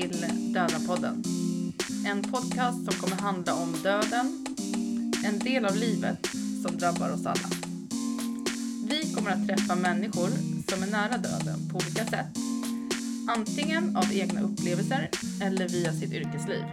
[0.00, 1.22] till Döda-podden.
[2.06, 4.46] En podcast som kommer handla om döden,
[5.24, 6.26] en del av livet
[6.62, 7.48] som drabbar oss alla.
[8.88, 10.28] Vi kommer att träffa människor
[10.70, 12.36] som är nära döden på olika sätt.
[13.28, 15.10] Antingen av egna upplevelser
[15.42, 16.64] eller via sitt yrkesliv.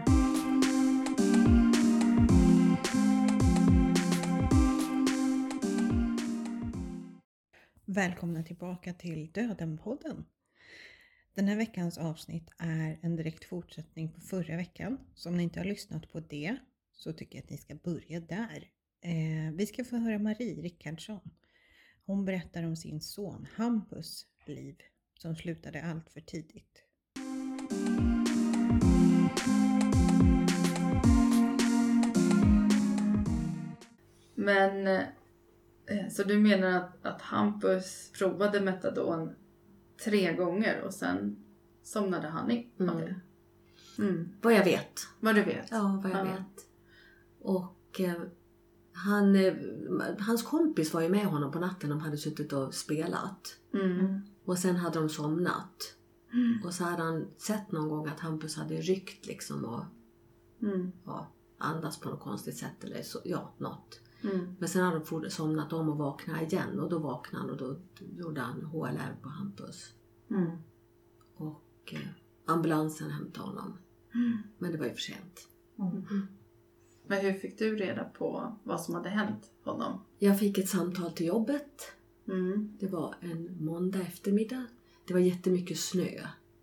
[7.85, 10.26] Välkomna tillbaka till Döden-podden.
[11.38, 14.98] Den här veckans avsnitt är en direkt fortsättning på förra veckan.
[15.16, 16.58] Så om ni inte har lyssnat på det
[16.91, 18.70] så tycker jag att ni ska börja där.
[19.02, 21.30] Eh, vi ska få höra Marie Rickardsson.
[22.05, 24.76] Hon berättar om sin son Hampus liv
[25.20, 26.84] som slutade allt för tidigt.
[34.35, 39.35] Men eh, så du menar att, att Hampus provade metadon
[40.03, 41.35] tre gånger och sen
[41.84, 42.98] somnade han i av Mm.
[42.98, 43.15] det?
[44.03, 44.29] Mm.
[44.41, 44.99] Vad jag vet.
[45.20, 45.67] Vad du vet?
[45.71, 46.23] Ja, vad jag Ja.
[46.31, 46.65] vet.
[47.40, 48.21] Och eh,
[48.93, 49.53] han, eh,
[50.20, 51.90] hans kompis var ju med honom på natten.
[51.90, 53.57] De hade suttit och spelat.
[53.73, 54.21] Mm.
[54.45, 55.93] Och sen hade de somnat.
[56.34, 56.62] Mm.
[56.65, 59.84] Och så hade han sett någon gång att Hampus hade ryckt liksom och
[60.62, 60.91] Mm.
[61.05, 63.99] ja, andats på något konstigt sätt eller så, ja, något.
[64.31, 64.56] Mm.
[64.59, 67.58] Men sen hade de fort- somnat om och vaknat igen och då vaknade han och
[67.58, 67.75] då
[68.18, 69.94] gjorde han HLR på Hampus.
[70.30, 70.52] Mm.
[71.36, 72.00] Och eh,
[72.46, 73.78] ambulansen hämtade honom.
[74.14, 74.38] Mm.
[74.58, 75.48] Men det var ju för sent.
[77.08, 80.02] Men hur fick du reda på vad som hade hänt honom?
[80.20, 81.92] Jag fick ett samtal till jobbet.
[82.28, 82.78] Mm.
[82.80, 84.66] Det var en måndag eftermiddag.
[85.06, 86.06] Det var jättemycket snö.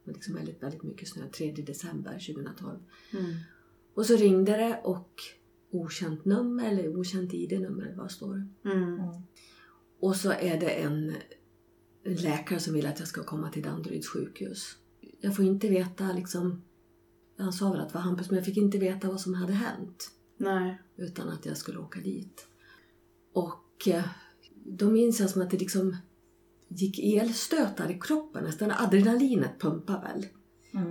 [0.05, 1.29] Det var liksom väldigt, väldigt mycket snö.
[1.29, 2.79] 3 december 2012.
[3.13, 3.35] Mm.
[3.95, 5.23] Och så ringde det och
[5.75, 8.49] okänt nummer eller okänt ID-nummer eller vad det står.
[8.65, 9.01] Mm.
[10.01, 11.15] Och så är det en,
[12.05, 14.77] läkare som vill att jag ska komma till Danderyds sjukhus.
[15.21, 16.63] Jag får inte veta liksom,
[17.39, 19.53] han sa väl att det var Hampus men jag fick inte veta vad som hade
[19.53, 20.11] hänt.
[20.37, 20.79] Nej.
[20.97, 22.47] utan att jag skulle åka dit.
[23.33, 24.05] Och eh,
[24.65, 25.97] då minns jag som att det liksom
[26.69, 30.27] gick elstötar i kroppen, nästan adrenalinet pumpade väl.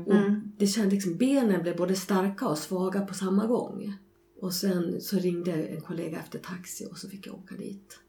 [0.06, 0.52] Och Mm.
[0.58, 3.94] det kändes liksom, benen blev både starka och svaga på samma gång.
[4.44, 8.00] Och sen så ringde en kollega efter taxi och så fick jag åka dit.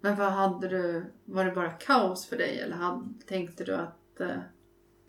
[0.00, 1.04] Men vad hade du?
[1.24, 4.20] Var det bara kaos för dig eller hade, tänkte du att...
[4.20, 4.28] eh,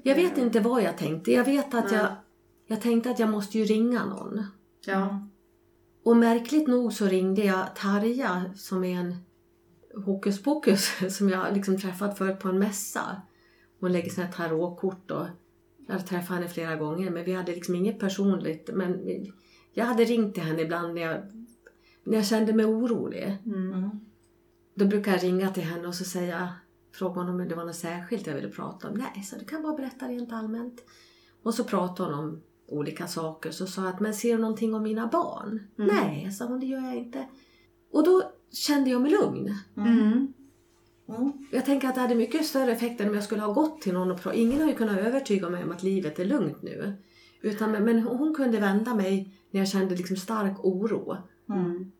[0.04, 1.32] Jag vet inte vad jag tänkte.
[1.32, 1.94] Jag vet att Nej.
[2.00, 2.08] jag,
[2.68, 4.44] jag tänkte att jag måste ju ringa någon.
[4.86, 5.28] Ja.
[6.04, 9.16] Och märkligt nog så ringde jag Tarja som är en
[10.06, 13.22] hokus pokus som jag liksom träffat förut på en mässa.
[13.80, 15.26] Hon lägger sina tarotkort och
[15.88, 18.70] jag hade träffat henne flera gånger men vi hade liksom inget personligt.
[18.74, 19.34] Men vi-
[19.74, 21.22] jag hade ringt till henne ibland när jag,
[22.04, 23.38] när jag kände mig orolig.
[23.46, 23.90] Mm.
[24.76, 26.54] Då brukar jag ringa till henne och så säga,
[26.92, 28.98] fråga honom om det var något särskilt jag ville prata om.
[28.98, 30.84] Nej, så du kan bara berätta rent allmänt.
[31.44, 33.52] Och så pratade hon om olika saker.
[33.52, 35.68] Så sa jag att, men ser du någonting om mina barn?
[35.80, 35.96] Mm.
[35.96, 37.28] Nej, sa hon, det gör jag inte.
[37.92, 39.56] Och då kände jag mig lugn.
[39.78, 40.34] Mm.
[41.52, 43.94] Jag tänker att det hade mycket större effekt än om jag skulle ha gått till
[43.94, 44.40] någon och pratat.
[44.40, 46.94] Ingen har ju kunnat övertyga mig om att livet är lugnt nu.
[47.44, 51.18] Utan, men- hon kunde vända mig när jag kände liksom stark oro.
[51.50, 51.92] Mm.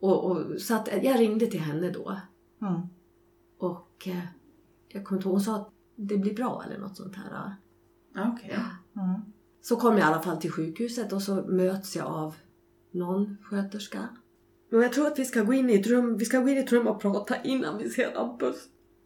[0.00, 2.16] Och, och, så att jag ringde till henne då.
[2.62, 2.80] Mm.
[3.58, 4.24] Och eh,
[4.88, 7.54] jag kommer inte ihåg, hon sa att det blir bra eller något sånt här.
[8.16, 8.58] Okej.
[9.62, 12.34] Så kom jag i alla fall till sjukhuset och så möts jag av
[12.90, 14.08] någon sköterska.
[14.70, 16.56] Men jag tror att vi ska gå in i ett rum, vi ska gå in
[16.56, 18.56] i ett rum och prata innan vi ser Hampus.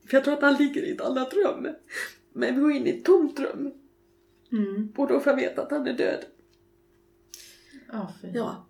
[0.07, 1.67] För jag tror att han ligger i ett annat rum.
[2.33, 3.73] Men vi går in i ett tomt rum.
[4.55, 4.93] Mm.
[4.97, 6.25] Och då får jag veta att han är död.
[7.93, 8.37] Ja, fint.
[8.37, 8.67] Ja.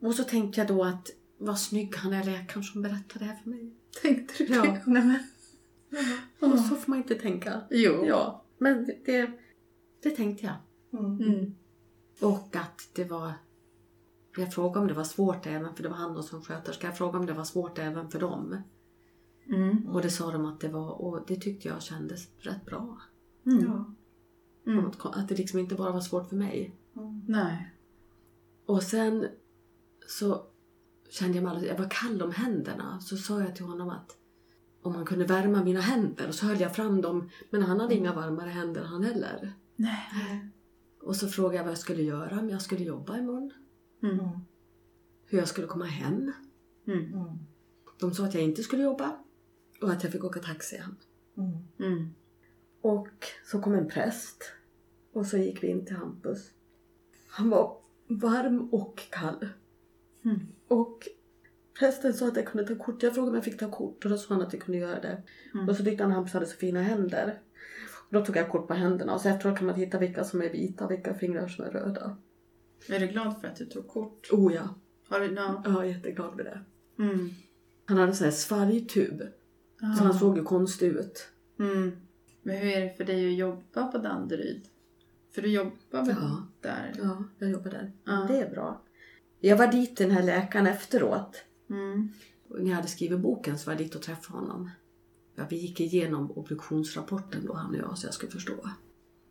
[0.00, 3.36] Och så tänkte jag då att vad snygg han är läkaren som berättar det här
[3.36, 3.74] för mig.
[4.02, 4.62] Tänkte du Ja.
[4.62, 4.82] det?
[4.86, 6.52] Nej, men.
[6.52, 7.60] Och så får man inte tänka.
[7.70, 8.04] Jo.
[8.06, 9.30] Ja, men det, det,
[10.02, 10.54] det tänkte jag.
[11.00, 11.54] Mm.
[12.20, 13.32] Och att det var...
[14.36, 16.86] Jag frågade om det var svårt även, för det var han som sköterska.
[16.86, 18.56] Jag frågade om det var svårt även för dem.
[19.46, 19.86] Mm.
[19.86, 23.00] Och det sa de att det var, och det tyckte jag kändes rätt bra.
[23.46, 23.96] Mm.
[24.66, 24.86] Mm.
[24.86, 26.74] Att, att det liksom inte bara var svårt för mig.
[27.26, 27.74] Nej.
[28.66, 29.26] Och sen
[30.06, 30.42] så
[31.10, 33.00] kände jag mig alldeles, jag var kall om händerna.
[33.00, 34.16] Så sa jag till honom att
[34.82, 36.28] om han kunde värma mina händer.
[36.28, 37.30] Och så höll jag fram dem.
[37.50, 39.52] Men han hade inga varmare händer han heller.
[39.76, 40.50] Nej.
[41.02, 43.52] Och så frågade jag vad jag skulle göra, om jag skulle jobba imorgon.
[44.02, 44.28] Mm.
[45.26, 46.32] Hur jag skulle komma hem.
[46.86, 47.38] Mm.
[48.00, 49.16] De sa att jag inte skulle jobba.
[49.82, 50.96] Och att jag fick åka taxi hem.
[51.78, 52.14] Mm.
[52.80, 53.08] Och
[53.44, 54.52] så kom en präst.
[55.12, 56.50] Och så gick vi in till Hampus.
[57.28, 57.76] Han var
[58.08, 59.48] varm och kall.
[60.24, 60.40] Mm.
[60.68, 61.08] Och
[61.78, 63.02] prästen sa att jag kunde ta kort.
[63.02, 65.00] Jag frågade om jag fick ta kort och då sa han att jag kunde göra
[65.00, 65.22] det.
[65.54, 65.68] Mm.
[65.68, 67.40] Och så tyckte han att Hampus hade så fina händer.
[68.10, 70.50] Då tog jag kort på händerna och så efteråt kan man hitta vilka som är
[70.50, 72.16] vita och vilka fingrar som är röda.
[72.88, 74.28] Är du glad för att du tog kort?
[74.32, 74.74] Oh ja,
[75.08, 75.62] Har du, ja.
[75.64, 76.60] jag är jätteglad med det.
[77.02, 77.30] Mm.
[77.84, 79.22] Han hade en sån här svalgtub.
[79.98, 81.28] Så han såg ju konstig ut.
[81.58, 81.92] Mm.
[82.42, 84.68] Men hur är det för dig att jobba på Danderyd?
[85.34, 86.46] För du jobbar väl Ja.
[86.60, 86.94] där?
[86.98, 87.92] Ja, jag jobbar där.
[88.04, 88.26] Ja.
[88.28, 88.82] Det är bra.
[89.40, 91.44] Jag var dit den här läkaren efteråt.
[91.70, 92.12] Mm.
[92.48, 94.70] När jag hade skrivit boken så var jag dit och träffade honom.
[95.34, 98.54] Ja, vi gick igenom obduktionsrapporten då han och jag så jag skulle förstå.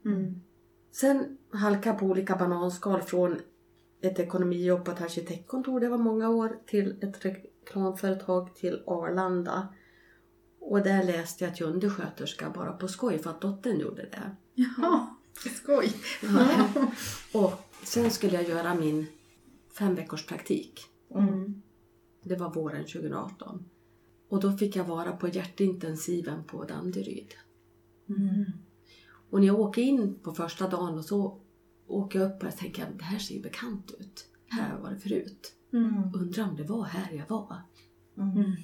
[0.05, 0.41] Mm.
[0.91, 3.39] Sen halka på olika bananskal från
[4.01, 9.67] ett ekonomijobb på ett arkitektkontor, det var många år, till ett reklamföretag till Arlanda.
[10.69, 14.35] Och där läste jag till undersköterska bara på skoj för att dottern gjorde det.
[14.53, 15.93] Jaha, skoj.
[16.21, 16.67] Ja.
[17.33, 19.07] Och sen skulle jag göra min
[19.77, 20.81] fem veckors praktik.
[21.15, 21.61] Mm.
[22.23, 23.65] Det var våren 2018.
[24.29, 27.33] Och då fick jag vara på hjärtintensiven på Danderyd.
[28.09, 28.45] Mm.
[29.29, 31.41] Och när jag åker in på första dagen och så
[31.87, 34.25] åker jag upp och jag tänker det här ser ju bekant ut.
[34.47, 35.53] Här har jag varit förut.
[35.73, 36.13] Mm.
[36.13, 37.61] Undrar om det var här jag var.
[38.17, 38.55] Mm.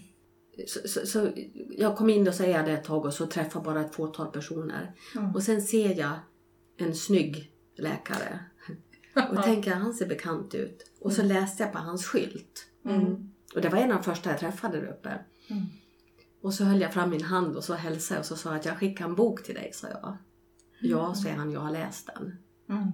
[0.67, 1.31] Så, så, så
[1.69, 4.95] jag kom in och säger det ett tag och så träffar bara ett fåtal personer.
[5.15, 5.35] Mm.
[5.35, 6.19] Och sen ser jag
[6.77, 8.39] en snygg läkare.
[9.31, 10.91] Och tänker han ser bekant ut.
[10.99, 12.67] Och så läste jag på hans skylt.
[12.85, 13.31] Mm.
[13.55, 15.19] Och det var en av de första jag träffade där uppe.
[15.47, 15.63] Mm.
[16.41, 18.65] Och så höll jag fram min hand och så hälsade jag och så sa att
[18.65, 20.17] jag skickar en bok till dig, sa jag.
[20.81, 22.37] Ja, säger han, jag har läst den.
[22.69, 22.91] Mm.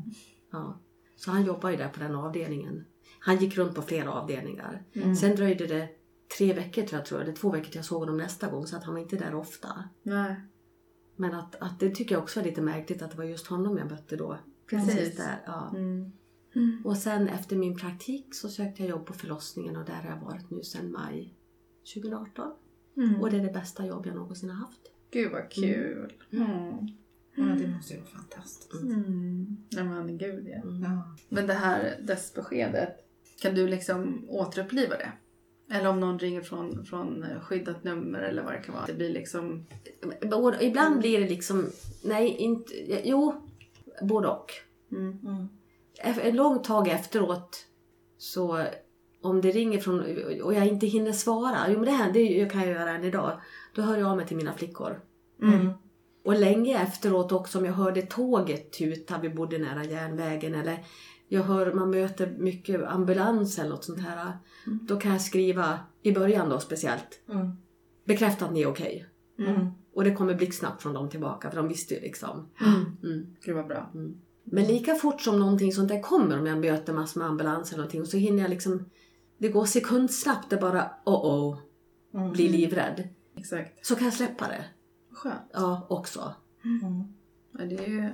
[0.52, 0.80] Ja.
[1.16, 2.86] Så han jobbar ju där på den avdelningen.
[3.20, 4.84] Han gick runt på flera avdelningar.
[4.94, 5.16] Mm.
[5.16, 5.90] Sen dröjde det
[6.38, 8.68] tre veckor tror jag, tror jag, eller två veckor till jag såg honom nästa gång
[8.68, 9.90] så att han var inte där ofta.
[10.04, 10.36] Nej,
[11.16, 13.78] Men att, att det tycker jag också var lite märkligt att det var just honom
[13.78, 14.38] jag mötte då.
[14.68, 15.18] precis.
[15.18, 15.44] där.
[15.46, 15.72] Ja.
[16.56, 16.86] Mm.
[16.86, 20.22] Och sen efter min praktik så sökte jag jobb på förlossningen och där har jag
[20.22, 21.36] varit nu sedan maj
[21.94, 22.52] 2018.
[22.98, 23.22] Mm.
[23.22, 24.82] Och det är det bästa jobb jag någonsin har haft.
[25.12, 26.14] Gud vad kul.
[26.32, 26.88] Mm.
[27.36, 28.84] Ja, det måste ju vara fantastiskt.
[28.84, 29.58] Mm.
[29.70, 30.62] Ja men gud ja.
[30.62, 30.84] Mm.
[30.84, 31.16] Ja.
[31.30, 32.98] Men det här dödsbeskedet,
[33.42, 35.12] kan du liksom återuppliva det?
[35.72, 38.86] Eller om någon ringer från, från skyddat nummer eller vad det kan vara.
[38.86, 39.66] Det blir liksom...
[40.62, 41.70] Ibland blir det liksom,
[42.04, 42.74] nej inte,
[43.04, 43.48] jo,
[44.02, 44.52] både och.
[44.92, 45.20] Mm.
[45.24, 45.48] Mm.
[46.04, 47.66] Ett långt tag efteråt
[48.18, 48.66] så
[49.22, 50.00] om det ringer från
[50.42, 53.42] och jag inte hinner svara, jo men det här det kan jag göra än idag.
[53.76, 55.02] Då hör jag av mig till mina flickor.
[55.42, 55.70] Mm.
[56.24, 60.86] Och länge efteråt också om jag hörde tåget tuta, vi bodde nära järnvägen eller
[61.34, 64.38] jag hör man möter mycket ambulans eller något sånt här.
[64.68, 64.80] Mm.
[64.84, 67.52] Då kan jag skriva, i början då speciellt, Mm.
[68.06, 69.06] bekräfta att ni är okej.
[69.40, 69.68] Mm.
[69.94, 72.50] Och det kommer blixtsnabbt från dem tillbaka för de visste ju liksom.
[72.62, 72.98] Mm.
[73.04, 73.36] Mm.
[73.46, 73.92] Gud vad bra.
[74.44, 77.78] Men lika fort som någonting sånt där kommer, om jag möter massor med ambulans eller
[77.78, 78.86] någonting, så hinner jag liksom...
[79.38, 81.58] Det går sekundsnabbt, det bara oh oh,
[82.14, 82.32] Mm.
[82.32, 83.10] blir livrädd.
[83.38, 83.86] Exakt.
[83.86, 84.66] Så kan jag släppa det.
[85.12, 85.42] Skönt.
[85.54, 86.34] Ja, också.
[86.66, 87.04] Mm.
[87.52, 88.10] Ja, det är ju...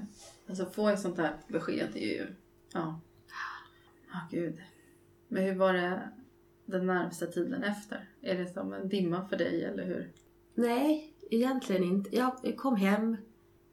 [0.49, 2.27] Alltså få ett sånt här besked är ju...
[2.73, 3.01] Ja.
[4.31, 4.57] Ja, gud.
[5.27, 6.09] Men hur var det
[6.65, 8.09] den närmsta tiden efter?
[8.21, 10.11] Är det som en dimma för dig eller hur?
[10.55, 12.15] Nej, egentligen inte.
[12.15, 13.17] Jag kom hem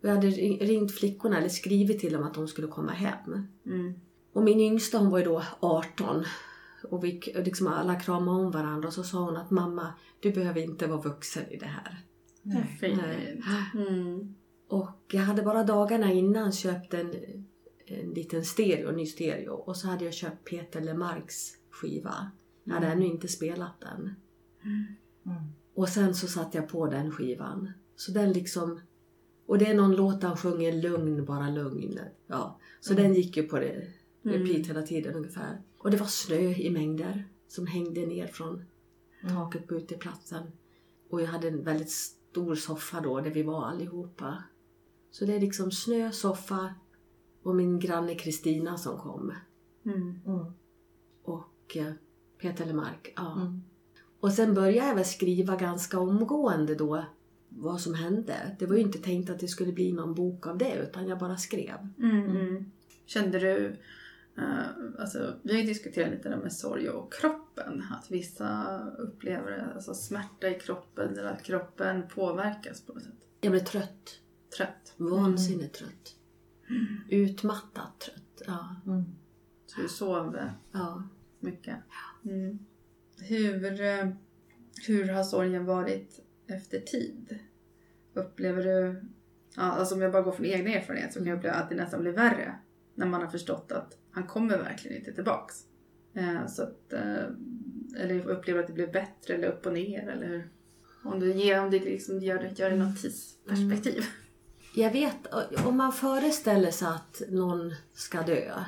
[0.04, 3.46] jag hade ring- ringt flickorna eller skrivit till dem att de skulle komma hem.
[3.66, 3.94] Mm.
[4.32, 6.24] Och min yngsta hon var ju då 18.
[6.90, 10.60] Och vi liksom alla kramade om varandra och så sa hon att mamma, du behöver
[10.60, 11.98] inte vara vuxen i det här.
[12.42, 12.76] Nej.
[12.80, 13.00] Fint.
[13.74, 14.34] Mm.
[14.68, 17.14] Och jag hade bara dagarna innan köpt en,
[17.86, 19.52] en liten stereo, en ny stereo.
[19.54, 22.30] Och så hade jag köpt Peter Lemarks skiva.
[22.64, 24.14] Jag hade ännu inte spelat den.
[24.64, 25.36] Mm.
[25.74, 27.72] Och sen så satte jag på den skivan.
[27.96, 28.80] Så den liksom...
[29.46, 31.98] Och det är någon låt han sjunger lugn, bara lugn.
[32.26, 32.60] Ja.
[32.80, 33.02] Så Mm.
[33.04, 33.86] den gick ju på det
[34.22, 34.64] repeat Mm.
[34.64, 35.62] hela tiden ungefär.
[35.78, 38.64] Och det var snö i mängder som hängde ner från
[39.22, 39.34] Mm.
[39.34, 40.42] taket på uteplatsen.
[41.10, 44.42] Och jag hade en väldigt stor soffa då där vi var allihopa.
[45.10, 46.74] Så det är liksom snö, soffa
[47.44, 49.32] och min granne Kristina som kom.
[49.86, 50.20] Mm.
[50.26, 50.46] Mm.
[51.22, 51.92] Och eh,
[52.40, 53.12] Peter Lemark.
[53.16, 53.32] Ja.
[53.32, 53.62] Mm.
[54.20, 57.04] Och sen började jag väl skriva ganska omgående då
[57.48, 58.56] vad som hände.
[58.58, 61.18] Det var ju inte tänkt att det skulle bli någon bok av det utan jag
[61.18, 61.76] bara skrev.
[61.98, 62.30] Mm.
[62.30, 62.70] Mm.
[63.06, 63.76] Kände du...
[64.36, 64.66] eh,
[64.98, 67.84] alltså, vi har ju diskuterat lite det med sorg och kroppen.
[67.90, 73.28] Att vissa upplever alltså, smärta i kroppen eller att kroppen påverkas på något sätt.
[73.40, 74.20] Jag blev trött.
[74.56, 74.94] Trött.
[74.96, 76.16] Vansinnigt trött.
[77.08, 78.42] Utmattat trött.
[78.46, 78.76] Ja.
[78.86, 79.04] Mm.
[79.66, 81.02] Så du sov eh, ja.
[81.40, 81.76] mycket.
[82.24, 82.58] Mm.
[83.18, 84.08] Hur, eh,
[84.86, 87.38] hur har sorgen varit efter tid?
[88.14, 89.02] Upplever du...
[89.56, 91.74] Ja, alltså om jag bara går från egna erfarenhet så kan jag uppleva att det
[91.76, 92.54] nästan blir värre.
[92.94, 95.54] När man har förstått att han kommer verkligen inte tillbaks.
[96.14, 96.92] Eh, så att,
[97.98, 100.48] eller upplever att det blir bättre eller upp och ner eller hur?
[101.04, 104.04] Om du, ger, om du liksom gör, det- gör det något tidsperspektiv.
[104.74, 105.16] Jag vet,
[105.66, 108.64] om man föreställer sig att någon ska dö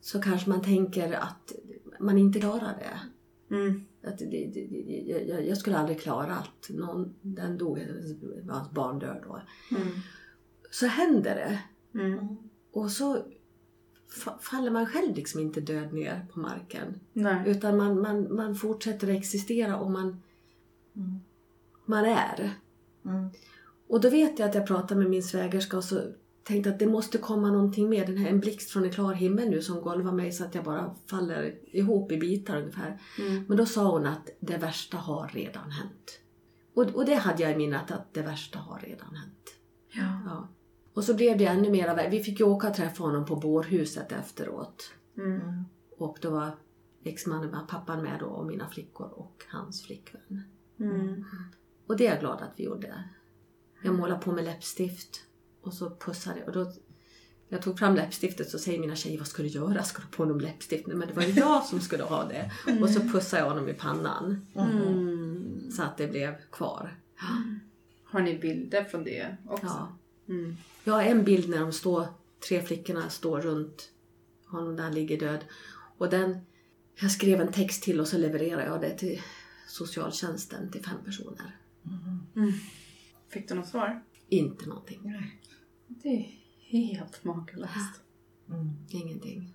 [0.00, 1.52] så kanske man tänker att
[2.00, 3.00] man inte klarar det.
[3.54, 3.84] Mm.
[4.04, 7.78] Att det, det, det, jag, jag skulle aldrig klara att någon, den dog,
[8.50, 9.42] hans barn dör då.
[9.76, 9.88] Mm.
[10.70, 11.62] Så händer det.
[12.00, 12.36] Mm.
[12.72, 13.14] Och så
[14.24, 17.00] fa- faller man själv liksom inte död ner på marken.
[17.12, 17.50] Nej.
[17.50, 20.22] Utan man, man, man fortsätter att existera och man,
[20.96, 21.20] Mm.
[21.84, 22.50] man är.
[23.92, 26.00] Och då vet jag att jag pratade med min svägerska och så
[26.42, 28.06] tänkte att det måste komma någonting mer.
[28.06, 30.64] Den här, en blixt från en klar himmel nu som golvar mig så att jag
[30.64, 33.00] bara faller ihop i bitar ungefär.
[33.18, 33.44] Mm.
[33.48, 36.20] Men då sa hon att det värsta har redan hänt.
[36.74, 39.54] Och, och det hade jag i minnet att det värsta har redan hänt.
[39.92, 40.22] Ja.
[40.26, 40.48] Ja.
[40.94, 42.10] Och så blev det ännu mer.
[42.10, 44.92] Vi fick ju åka och träffa honom på bårhuset efteråt.
[45.16, 45.64] Mm.
[45.98, 46.50] Och då var
[47.04, 50.42] exmannen med, pappan med då och mina flickor och hans flickvän.
[50.80, 51.24] Mm.
[51.86, 53.04] Och det är jag glad att vi gjorde.
[53.82, 55.20] Jag målade på med läppstift
[55.62, 56.48] och så pussade jag.
[56.48, 56.72] Och då, när
[57.48, 59.82] jag tog fram läppstiftet så säger mina tjejer, vad ska du göra?
[59.82, 60.86] Ska du på honom läppstift?
[60.86, 62.52] Nej, men det var ju jag som skulle ha det.
[62.80, 64.46] Och så pussade jag honom i pannan.
[64.54, 65.70] Mm.
[65.70, 66.98] Så att det blev kvar.
[68.04, 69.66] Har ni bilder från det också?
[69.66, 69.98] Ja.
[70.28, 70.56] Mm.
[70.84, 72.06] Jag har en bild när de står,
[72.48, 73.90] tre flickorna står runt
[74.46, 75.44] honom där han ligger död.
[75.98, 76.38] Och den,
[77.00, 79.22] jag skrev en text till och så levererade jag det till
[79.68, 81.56] socialtjänsten till fem personer.
[82.36, 82.52] Mm.
[83.32, 84.04] Fick du något svar?
[84.28, 85.00] Inte någonting.
[85.04, 85.40] Nej.
[85.86, 86.28] Det är
[86.78, 88.00] helt makalöst.
[88.48, 88.70] Mm.
[88.90, 89.54] Ingenting.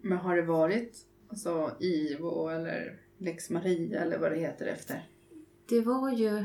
[0.00, 5.08] Men har det varit alltså, IVO eller Lex Maria eller vad det heter efter?
[5.68, 6.44] Det var ju,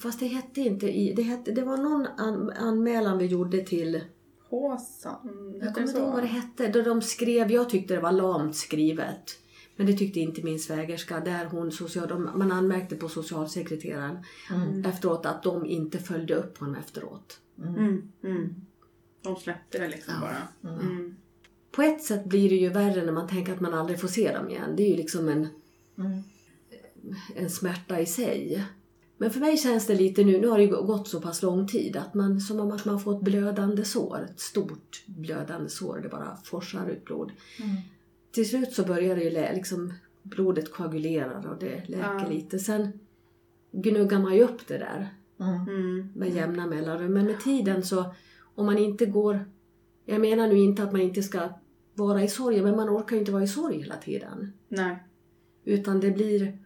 [0.00, 4.00] fast det hette inte i, det, hette, det var någon an, anmälan vi gjorde till,
[4.48, 5.58] Håsan?
[5.62, 8.56] jag kommer inte ihåg vad det hette, då de skrev, jag tyckte det var lamt
[8.56, 9.38] skrivet.
[9.78, 11.20] Men det tyckte inte min svägerska.
[11.20, 14.18] Där hon social, de, man anmärkte på socialsekreteraren
[14.50, 14.84] Mm.
[14.84, 17.40] efteråt att de inte följde upp honom efteråt.
[17.58, 18.02] Mm.
[18.24, 18.54] Mm.
[19.22, 20.20] De släppte det liksom Ja.
[20.62, 20.72] bara.
[20.74, 20.86] Mm.
[20.90, 21.16] Mm.
[21.70, 24.32] På ett sätt blir det ju värre när man tänker att man aldrig får se
[24.32, 24.76] dem igen.
[24.76, 25.48] Det är ju liksom en,
[25.98, 26.22] Mm.
[27.36, 28.64] en smärta i sig.
[29.20, 31.68] Men för mig känns det lite nu, nu har det ju gått så pass lång
[31.68, 34.26] tid, att man, som om att man får ett blödande sår.
[34.30, 37.32] Ett stort blödande sår, det bara forsar ut blod.
[38.30, 39.92] Till slut så börjar det ju lä- liksom,
[40.22, 42.28] blodet koagulerar och det läker Ja.
[42.30, 42.58] lite.
[42.58, 42.88] Sen
[43.72, 45.08] gnuggar man ju upp det där
[45.40, 45.54] Mm.
[45.68, 46.08] Mm.
[46.14, 47.12] med jämna mellanrum.
[47.12, 48.14] Men med tiden så,
[48.54, 49.44] om man inte går...
[50.04, 51.48] Jag menar nu inte att man inte ska
[51.94, 54.52] vara i sorg, men man orkar ju inte vara i sorg hela tiden.
[54.68, 55.02] Nej.
[55.64, 56.58] Utan det blir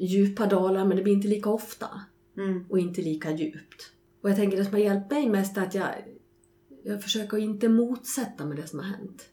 [0.00, 1.88] djupa dalar, men det blir inte lika ofta.
[2.36, 2.64] Mm.
[2.68, 3.92] Och inte lika djupt.
[4.20, 5.88] Och jag tänker det som har hjälpt mig mest är att jag,
[6.84, 9.28] jag försöker inte motsätta mig det som har hänt.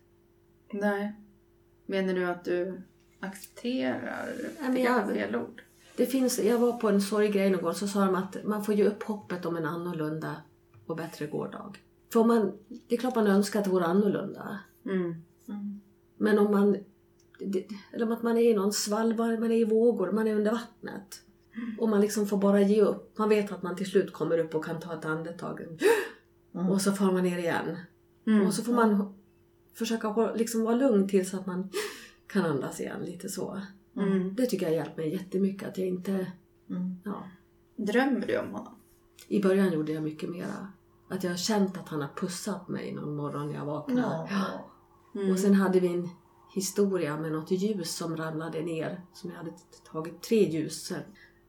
[0.74, 1.16] Nej.
[1.92, 2.82] Menar du att du
[3.20, 4.30] accepterar?
[4.62, 5.62] men det jag- fel ord.
[5.96, 8.76] Det finns, jag var på en sorggrej någon gång så sa de att man får
[8.76, 10.36] ge upp hoppet om en annorlunda
[10.86, 11.78] och bättre gårdag.
[12.14, 12.52] För man,
[12.88, 14.60] det är klart man önskar att det vore annorlunda.
[14.86, 15.16] Mm.
[15.48, 15.82] Mm.
[16.18, 16.78] Men om man...
[17.40, 20.52] det- Eller att man är i någon svall, man är i vågor, man är under
[20.52, 21.22] vattnet.
[21.80, 23.18] Och man liksom får bara ge upp.
[23.18, 25.62] Man vet att man till slut kommer upp och kan ta ett andetag.
[26.56, 26.70] Mm.
[26.70, 27.78] Och så får man ner igen.
[28.28, 28.48] Mm.
[28.48, 29.14] Och så får man
[29.74, 31.70] försöka liksom vara lugn tills att man
[32.28, 33.62] kan andas igen lite så.
[33.98, 34.36] Mm.
[34.36, 35.70] Det tycker jag hjälpt mig jättemycket.
[35.70, 36.32] Att jag inte...
[36.70, 36.96] Mm.
[37.04, 37.24] Ja.
[37.75, 38.75] Drömmer du om honom?
[39.28, 40.68] I början gjorde jag mycket mera.
[41.10, 44.30] Att jag har känt att han har pussat mig någon morgon när jag vaknade.
[45.16, 45.32] Mm.
[45.32, 46.10] Och sen hade vi en
[46.54, 49.01] historia med något ljus som ramlade ner.
[49.13, 49.51] Som jag hade
[49.92, 50.94] tagit tre ljus,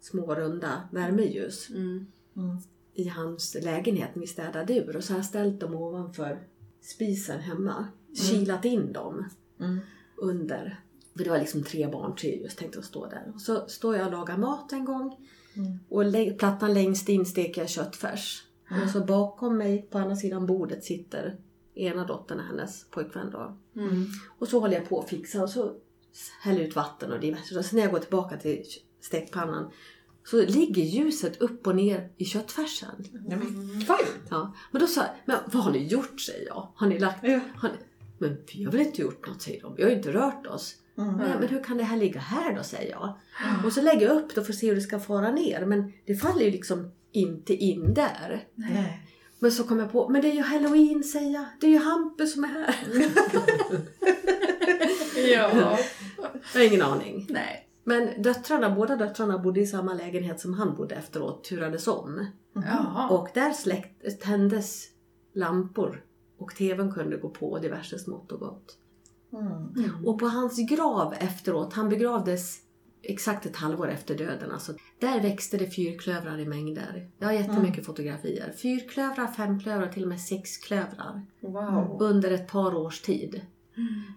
[0.00, 2.06] små runda värmeljus Mm.
[2.36, 2.56] Mm.
[2.94, 4.96] i hans lägenhet när vi städade ur.
[4.96, 6.46] Och så har jag ställt dem ovanför
[6.80, 7.86] spisen hemma.
[8.14, 9.24] Kilat in dem
[9.60, 9.80] Mm.
[10.16, 10.80] under.
[11.16, 13.32] För det var liksom tre barn, tre ljus tänkte jag stå där.
[13.34, 15.28] Och så står jag och lagar mat en gång.
[15.54, 15.78] Mm.
[15.88, 18.44] Och plattan längst in steker jag köttfärs.
[18.84, 21.36] Och så bakom mig på andra sidan bordet sitter
[21.74, 23.56] ena dottern och hennes pojkvän då.
[23.76, 24.06] Mm.
[24.38, 25.74] Och så håller jag på att fixa och så
[26.42, 27.58] häller ut vatten och diverse.
[27.58, 28.64] Och sen när jag går tillbaka till
[29.00, 29.70] stekpannan
[30.24, 33.04] så ligger ljuset upp och ner i köttfärsen.
[33.74, 34.26] Fint!
[34.30, 34.54] Ja.
[34.70, 36.68] Men då sa jag, men vad har ni gjort säger jag.
[36.74, 37.18] Har ni lagt...
[37.22, 37.40] Ja.
[37.56, 37.74] Har ni...
[38.22, 39.74] Men vi har väl inte gjort något säger de.
[39.74, 40.76] Vi har ju inte rört oss.
[40.98, 41.16] Mm.
[41.16, 43.14] Nej, men hur kan det här ligga här då säger jag.
[43.64, 45.66] Och så lägger jag upp det för att se hur det ska fara ner.
[45.66, 48.44] Men det faller ju liksom inte in där.
[48.54, 49.08] Nej.
[49.38, 51.44] Men så kom jag på, men det är ju halloween säger jag.
[51.60, 52.76] Det är ju Hampus som är här.
[55.16, 55.78] Ja.
[56.54, 57.26] Jag har ingen aning.
[57.30, 57.68] Nej.
[57.84, 62.26] Men döttrarna, båda döttrarna bodde i samma lägenhet som han bodde efteråt, turades om.
[62.54, 63.08] Jaha.
[63.08, 64.84] Och där släkt, tändes
[65.34, 66.04] lampor
[66.42, 68.76] och tvn kunde gå på och diverse smått och gott.
[69.32, 69.46] Mm.
[69.46, 70.06] Mm.
[70.06, 72.58] Och på hans grav efteråt, han begravdes
[73.02, 74.50] exakt ett halvår efter döden.
[74.50, 77.10] Alltså, där växte det fyrklövrar i mängder.
[77.18, 77.84] Jag har jättemycket Mm.
[77.84, 78.52] fotografier.
[78.62, 81.22] Fyrklövrar, femklövrar till och med sexklövrar.
[81.40, 81.96] Wow.
[82.02, 83.40] Under ett par års tid.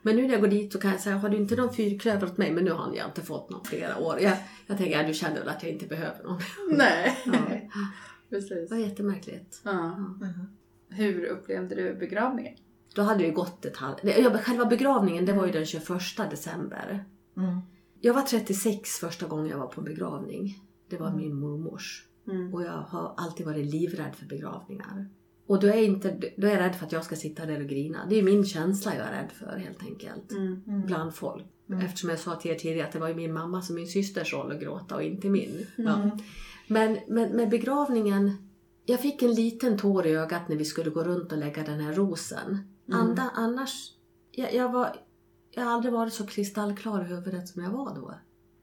[0.02, 2.26] Men nu när jag går dit så kan jag säga, har du inte någon fyrklöver
[2.28, 2.52] åt mig?
[2.52, 4.20] Men nu har jag inte fått någon flera år.
[4.22, 6.40] Jag, jag tänker, ja, du känner väl att jag inte behöver någon.
[6.72, 7.18] Nej.
[7.26, 7.34] Ja.
[8.30, 8.70] Precis.
[8.70, 9.62] Det var jättemärkligt.
[9.64, 9.96] Ja.
[9.98, 10.48] Mhm.
[10.96, 12.56] Hur upplevde du begravningen?
[12.96, 14.00] Då hade det ju gått ett halvt...
[14.04, 15.88] Ja, själva begravningen det var ju den 21
[16.30, 17.06] december.
[17.38, 17.60] Mm.
[18.02, 20.60] Jag var 36 första gången jag var på en begravning.
[20.90, 21.20] Det var Mm.
[21.20, 22.06] min mormors.
[22.28, 22.54] Mm.
[22.54, 25.10] Och jag har alltid varit livrädd för begravningar.
[25.48, 27.68] Och då är, inte, då är jag rädd för att jag ska sitta där och
[27.68, 28.06] grina.
[28.10, 30.32] Det är min känsla jag är rädd för helt enkelt.
[30.32, 30.62] Mm.
[30.68, 30.86] Mm.
[30.86, 31.46] Bland folk.
[31.70, 31.86] Mm.
[31.86, 34.34] Eftersom jag sa till er tidigare att det var ju min mammas och min systers
[34.34, 35.68] roll att gråta och inte min.
[35.78, 36.10] Mm.
[36.68, 38.45] Men, men med begravningen,
[38.86, 41.80] jag fick en liten tår i ögat när vi skulle gå runt och lägga den
[41.80, 42.48] här rosen.
[42.88, 43.00] Mm.
[43.02, 43.92] Anda, annars,
[44.32, 44.96] jag, jag, var,
[45.52, 48.14] jag har aldrig varit så kristallklar i huvudet som jag var då.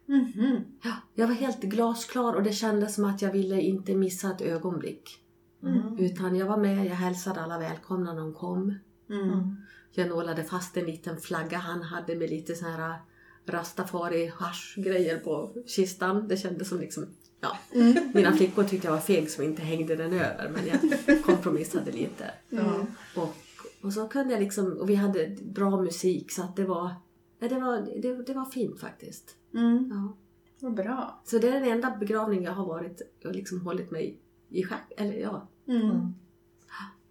[0.06, 0.64] Mhm.
[0.82, 4.40] Ja, jag var helt glasklar och det kändes som att jag ville inte missa ett
[4.40, 5.18] ögonblick.
[5.62, 5.98] Mm.
[5.98, 8.74] Utan jag var med, jag hälsade alla välkomna när de kom.
[9.10, 9.30] Mm.
[9.30, 9.56] Mm.
[9.92, 12.98] Jag nålade fast en liten flagga han hade med lite så här
[13.46, 16.28] rastafari hasch grejer på kistan.
[16.28, 17.06] Det kändes som liksom,
[17.42, 17.58] ja.
[17.74, 18.10] Mm.
[18.14, 22.30] Mina flickor tyckte jag var feg som inte hängde den över men jag kompromissade lite.
[22.52, 22.86] Mm.
[23.16, 23.34] Och,
[23.82, 26.94] och så kunde jag liksom, och vi hade bra musik så att det var,
[27.38, 29.36] ja, det var, det, det var fint faktiskt.
[29.54, 29.88] Mm.
[29.90, 30.16] Ja.
[30.60, 31.22] Vad bra.
[31.24, 34.92] Så det är den enda begravning jag har varit och liksom hållit mig i schack.
[34.96, 36.14] Eller ja, Mm.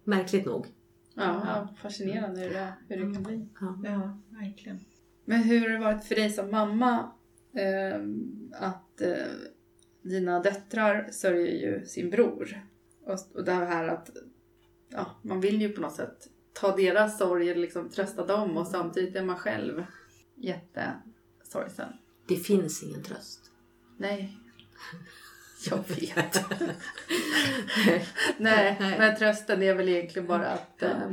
[0.04, 0.66] märkligt nog.
[1.14, 3.48] Ja, ja, fascinerande hur det, hur det kan bli.
[3.60, 3.78] Ja.
[3.84, 4.80] Ja, verkligen.
[5.24, 7.10] Men hur har det varit för dig som mamma
[7.52, 8.00] eh,
[8.60, 9.16] att eh,
[10.02, 12.62] dina döttrar sörjer ju sin bror?
[13.06, 14.10] Och, och det här att
[14.88, 19.16] ja, man vill ju på något sätt ta deras sorg liksom trösta dem och samtidigt
[19.16, 19.84] är man själv
[20.36, 21.92] jättesorgsen.
[22.28, 23.50] Det finns ingen tröst.
[23.96, 24.36] Nej,
[25.70, 26.44] jag vet.
[28.38, 31.10] Nej, men trösten är väl egentligen bara att eh,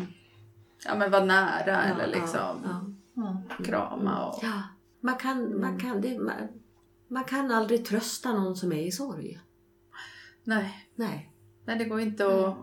[0.86, 2.86] ja, men vara nära eller liksom Ja,
[3.18, 3.66] Mm.
[3.66, 4.40] krama och...
[4.44, 4.64] ja.
[5.02, 5.62] Man, kan, Mm.
[5.62, 6.36] man, kan, det, man,
[7.10, 9.40] man kan aldrig trösta någon som är i sorg.
[10.44, 11.34] Nej, Nej.
[11.66, 12.56] nej, det går inte att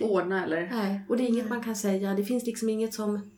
[0.00, 0.68] ordna eller...
[0.70, 1.00] Nej.
[1.08, 2.14] Och det är inget man kan säga.
[2.14, 3.30] Det finns liksom inget som...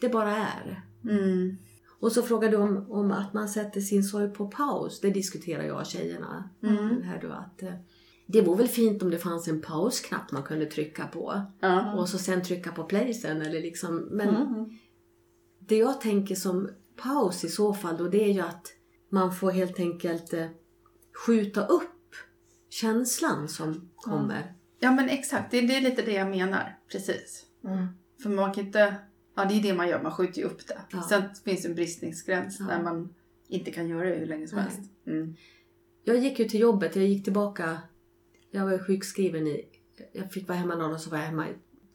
[0.00, 0.82] Det bara är.
[1.04, 1.56] Mm.
[2.00, 5.00] Och så frågar du om, om att man sätter sin sorg på paus.
[5.00, 6.50] Det diskuterar jag och tjejerna.
[6.62, 7.02] Mm.
[7.02, 7.74] Här då, att, eh,
[8.26, 11.42] det vore väl fint om det fanns en pausknapp man kunde trycka på.
[11.60, 11.92] Ja.
[11.94, 13.42] Och så sen trycka på play sen.
[13.42, 14.78] Eller liksom, men Mm.
[15.58, 18.66] det jag tänker som paus i så fall då, det är ju att
[19.14, 20.46] man får helt enkelt eh,
[21.26, 22.14] skjuta upp
[22.70, 24.54] känslan som kommer.
[24.78, 25.50] ja, men exakt.
[25.50, 26.78] Det, det är lite det jag menar.
[26.92, 27.46] Precis.
[27.64, 27.86] Mm.
[28.22, 28.94] För man kan inte...
[29.34, 30.02] Ja, det är det man gör.
[30.02, 30.78] Man skjuter ju upp det.
[30.90, 31.02] Ja.
[31.08, 32.66] Sen finns det en bristningsgräns Ja.
[32.66, 33.14] där man
[33.48, 34.64] inte kan göra det hur länge som Nej.
[34.68, 34.90] helst.
[35.06, 35.36] Mm.
[36.04, 37.78] Jag gick ju till jobbet, jag gick tillbaka.
[38.50, 39.64] Jag var sjukskriven i...
[40.12, 41.46] Jag fick vara hemma några och så var jag hemma.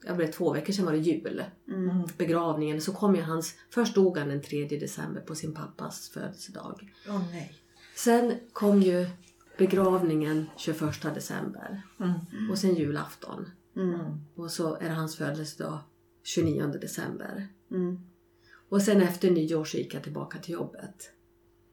[0.06, 1.44] Jag blev två veckor sedan var det jul.
[1.68, 1.90] Mm.
[1.90, 2.08] Mm.
[2.18, 2.82] Begravningen.
[2.82, 3.56] Så kom ju hans...
[3.70, 6.94] Först dog han den 3 december på sin pappas födelsedag.
[7.08, 7.54] Åh nej.
[7.96, 9.08] Sen kom ju
[9.58, 11.82] begravningen 21 december.
[12.00, 12.52] Mm.
[12.52, 13.50] Och sen julafton.
[13.76, 13.94] Mm.
[13.94, 14.26] Mm.
[14.36, 15.80] Och så är det hans födelsedag
[16.24, 17.48] 29 december.
[17.72, 18.00] Mm.
[18.70, 21.12] Och sen efter nyår så gick jag tillbaka till jobbet.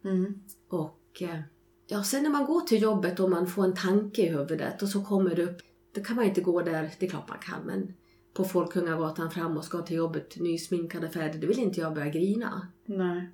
[0.05, 0.43] Mm.
[0.69, 1.41] Och eh,
[1.87, 4.89] ja, sen när man går till jobbet och man får en tanke i huvudet och
[4.89, 5.59] så kommer det upp.
[5.93, 7.95] Då kan man inte gå där, det är klart man kan, men
[8.37, 11.41] på Folkungagatan fram och ska till jobbet nysminkad och färdig.
[11.41, 12.69] Då vill inte jag börja grina.
[12.85, 13.31] Nej.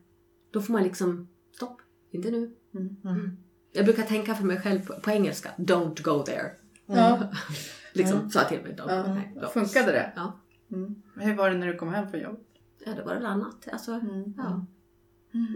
[0.51, 2.57] Då får man liksom, stopp, inte nu.
[2.75, 2.97] Mm.
[3.05, 3.37] Mm.
[3.73, 6.51] Jag brukar tänka för mig själv på, på engelska, don't go there.
[6.87, 7.33] Ja.
[7.93, 8.31] liksom Mm.
[8.31, 9.05] sa till mig, don't Ja.
[9.05, 9.33] there.
[9.37, 9.49] Don't.
[9.49, 10.13] Funkade det?
[10.17, 10.41] Ja.
[10.73, 11.03] Mm.
[11.17, 12.47] Hur var det när du kom hem från jobbet?
[12.87, 13.69] Ja, det var väl annat.
[13.73, 14.35] Alltså, Mm.
[14.37, 14.67] ja.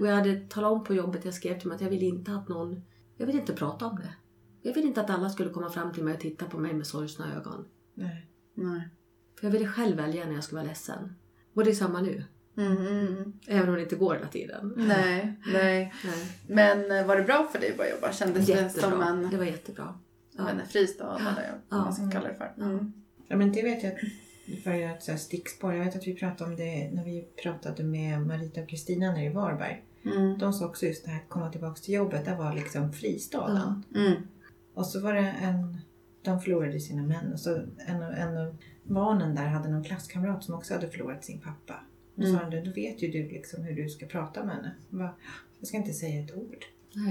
[0.01, 2.33] Och jag hade talat om på jobbet, jag skrev till mig att jag vill inte
[2.33, 2.81] att någon,
[3.17, 4.15] jag vill inte prata om det.
[4.63, 6.87] Jag vill inte att alla skulle komma fram till mig och titta på mig med
[6.87, 7.65] sorgsna ögon.
[7.95, 8.31] Nej.
[8.55, 8.89] Nej.
[9.41, 11.15] För jag ville själv välja när jag skulle vara ledsen.
[11.55, 12.25] Och det är samma nu.
[12.57, 13.33] Mm, mm.
[13.47, 14.73] Även om det inte går hela tiden.
[14.77, 15.95] Nej, nej.
[16.05, 16.27] Nej.
[16.47, 18.13] Men eh, var det bra för dig att börja jobba?
[18.13, 18.91] Kändes det Jättebra.
[18.91, 19.99] som en, Det var jättebra.
[20.39, 20.49] ja.
[20.51, 22.11] en fristad eller vad man ska Ja.
[22.11, 22.53] kalla det för?
[22.65, 22.93] Mm.
[23.29, 23.93] Ja, men det vet jag,
[24.65, 25.75] för att göra ett stickspår.
[25.75, 29.25] Jag vet att vi pratade om det när vi pratade med Marita och Kristina nere
[29.25, 29.85] i Varberg.
[30.05, 30.39] Mm.
[30.39, 33.85] De sa också just det här att komma tillbaka till jobbet, det var liksom fristaden.
[33.95, 34.13] Mm.
[34.75, 35.79] Och så var det en,
[36.31, 40.45] de förlorade sina män och så en, av- en av barnen där hade någon klasskamrat
[40.45, 41.75] som också hade förlorat sin pappa.
[42.17, 42.39] Och så Mm.
[42.41, 44.75] sa han, då vet ju du liksom hur du ska prata med henne.
[44.91, 45.15] Jag, bara,
[45.59, 46.65] jag ska inte säga ett ord.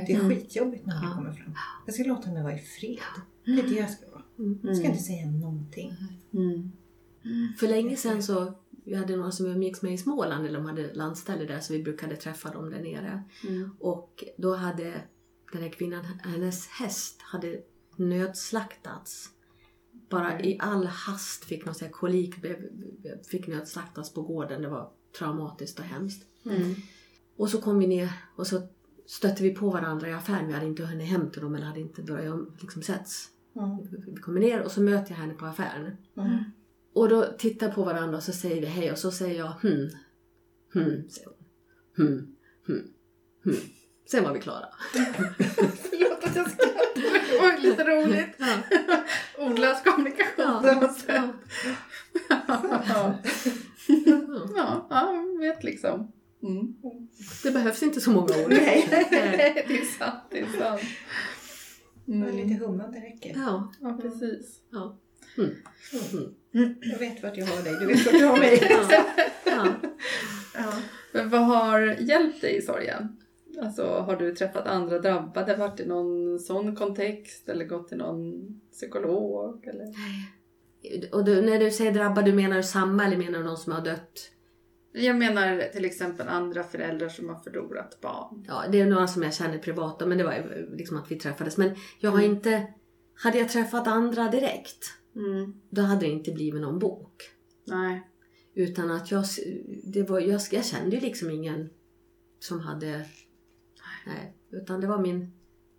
[0.07, 0.29] Det är Mm.
[0.29, 1.53] skitjobbigt när han kommer fram.
[1.85, 2.99] Jag ska låta henne vara i fred.
[3.45, 4.21] Det är det jag ska vara.
[4.39, 4.59] Mm.
[4.63, 5.93] Jag ska inte säga någonting.
[6.33, 6.71] Mm.
[7.59, 8.53] För länge sedan så
[8.85, 11.83] vi hade några som umgicks med i Småland, eller de hade landställe där så vi
[11.83, 13.23] brukade träffa dem där nere.
[13.47, 13.69] Mm.
[13.79, 14.93] Och då hade
[15.53, 17.57] den här kvinnan, hennes häst hade
[17.97, 19.29] nödslaktats.
[20.09, 22.35] Bara i all hast fick sån här kolik,
[23.27, 24.61] fick nödslaktas på gården.
[24.61, 26.25] Det var traumatiskt och hemskt.
[26.45, 26.75] Mm.
[27.37, 28.61] Och så kom vi ner och så
[29.05, 30.47] stötte vi på varandra i affären.
[30.47, 33.29] Vi hade inte hunnit hem till dem eller hade inte börjat liksom setts.
[33.55, 33.77] Mm.
[34.07, 35.97] Vi kommer ner och så möter jag henne på affären.
[36.17, 36.43] Mm.
[36.93, 39.89] Och då tittar på varandra och så säger vi hej och så säger jag hmm,
[40.73, 41.37] hmm, säger hon.
[41.97, 42.35] Hmm,
[42.67, 42.87] hmm,
[43.43, 43.55] hmm.
[44.11, 44.65] Sen var vi klara.
[44.93, 48.35] Förlåt att jag men det var lite roligt.
[48.37, 48.57] Ja.
[49.37, 50.33] Ordlös kommunikation.
[50.37, 51.27] Ja, det måste ja.
[52.87, 53.15] ja.
[54.55, 56.11] ja, ja, man vet liksom.
[56.43, 56.75] Mm.
[57.43, 58.49] Det behövs inte så många ord.
[58.49, 58.87] Nej.
[59.67, 60.81] det är sant, det är sant.
[62.07, 62.23] Mm.
[62.29, 62.35] Mm.
[62.47, 63.33] Lite hummande räcker.
[63.35, 64.59] Ja, Ja, precis.
[64.71, 64.97] ja.
[65.37, 65.49] Mm.
[66.13, 66.33] Mm.
[66.53, 66.75] Mm.
[66.81, 68.67] Jag vet vart jag har dig, du vet vart du har mig.
[68.69, 69.05] Ja.
[69.45, 69.67] Ja.
[70.55, 70.73] Ja.
[71.11, 73.17] Men vad har hjälpt dig i sorgen?
[73.61, 78.47] Alltså har du träffat andra drabbade, varit i någon sån kontext eller gått till någon
[78.71, 79.67] psykolog?
[79.67, 79.85] Eller?
[81.11, 83.73] Och du, när du säger drabbad, du menar du samma eller menar du någon som
[83.73, 84.31] har dött?
[84.91, 88.45] Jag menar till exempel andra föräldrar som har förlorat barn.
[88.47, 91.57] Ja, det är några som jag känner privat men det var liksom att vi träffades.
[91.57, 92.31] Men jag har Mm.
[92.31, 92.67] inte...
[93.17, 95.53] Hade jag träffat andra direkt, Mm.
[95.69, 97.23] då hade det inte blivit någon bok.
[97.67, 98.07] Nej.
[98.53, 99.23] Utan att jag,
[99.83, 101.69] det var, jag, jag kände ju liksom ingen
[102.39, 103.05] som hade...
[104.05, 105.31] Nej, utan det var min...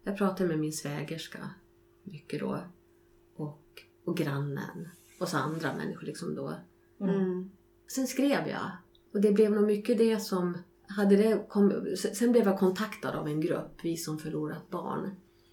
[0.04, 1.50] Jag pratade med min svägerska
[2.02, 2.60] mycket då.
[3.36, 4.88] Och, och grannen.
[5.20, 6.54] Och så andra människor liksom då.
[7.00, 7.50] Mm.
[7.88, 8.70] Sen skrev jag.
[9.12, 10.58] Och det blev nog mycket det som...
[10.88, 15.10] Hade det kom, sen blev jag kontaktad av en grupp, Vi som förlorat barn.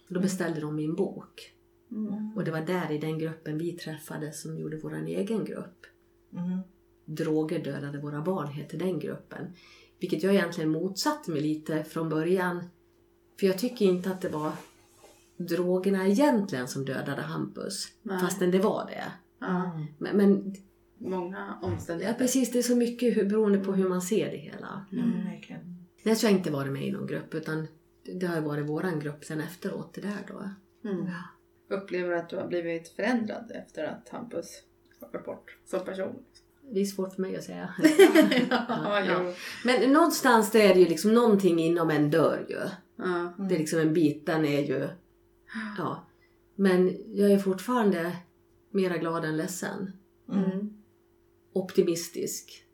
[0.08, 1.54] Då beställde de min bok.
[1.90, 2.36] Mm.
[2.36, 5.86] Och det var där i den gruppen vi träffades som gjorde vår egen grupp.
[6.32, 6.58] Mm.
[7.04, 9.52] Droger dödade våra barn heter den gruppen.
[10.04, 12.64] Vilket jag egentligen motsatte mig lite från början.
[13.40, 14.52] För jag tycker inte att det var
[15.36, 17.88] drogerna egentligen som dödade Hampus.
[18.02, 18.20] Nej.
[18.20, 19.12] Fastän det var det.
[19.38, 19.80] Ja.
[19.98, 20.54] Men, men
[20.98, 22.18] Många ja, omständigheter.
[22.18, 24.86] precis, det är så mycket beroende på hur man ser det hela.
[24.92, 25.86] Mm, verkligen.
[26.02, 27.66] Nej, så jag har inte varit med i någon grupp utan
[28.20, 30.50] det har varit våran grupp sen efteråt det där då.
[30.90, 31.06] Mm.
[31.68, 34.62] Upplever du att du har blivit förändrad efter att Hampus
[35.00, 36.24] har gått bort som person?
[36.72, 37.74] Det är svårt för mig att säga.
[38.50, 39.32] ja, jo.
[39.64, 42.60] Men någonstans där är det ju liksom någonting inom en dör ju.
[42.96, 43.34] Ja.
[43.48, 44.88] Det är liksom en bit, den är ju...
[45.78, 46.06] Ja.
[46.54, 48.16] Men jag är fortfarande
[48.70, 49.92] mera glad än ledsen.
[50.32, 50.72] Mm.
[51.52, 52.64] Optimistisk.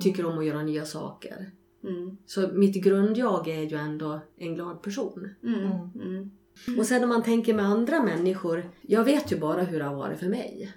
[0.00, 1.50] Tycker om att göra nya saker.
[1.84, 2.16] Mm.
[2.26, 5.28] Så mitt grundjag är ju ändå en glad person.
[5.42, 5.60] Mm.
[5.60, 6.30] Mm.
[6.66, 6.78] Mm.
[6.78, 8.70] Och sen om man tänker med andra människor.
[8.82, 10.74] Jag vet ju bara hur det har varit för mig.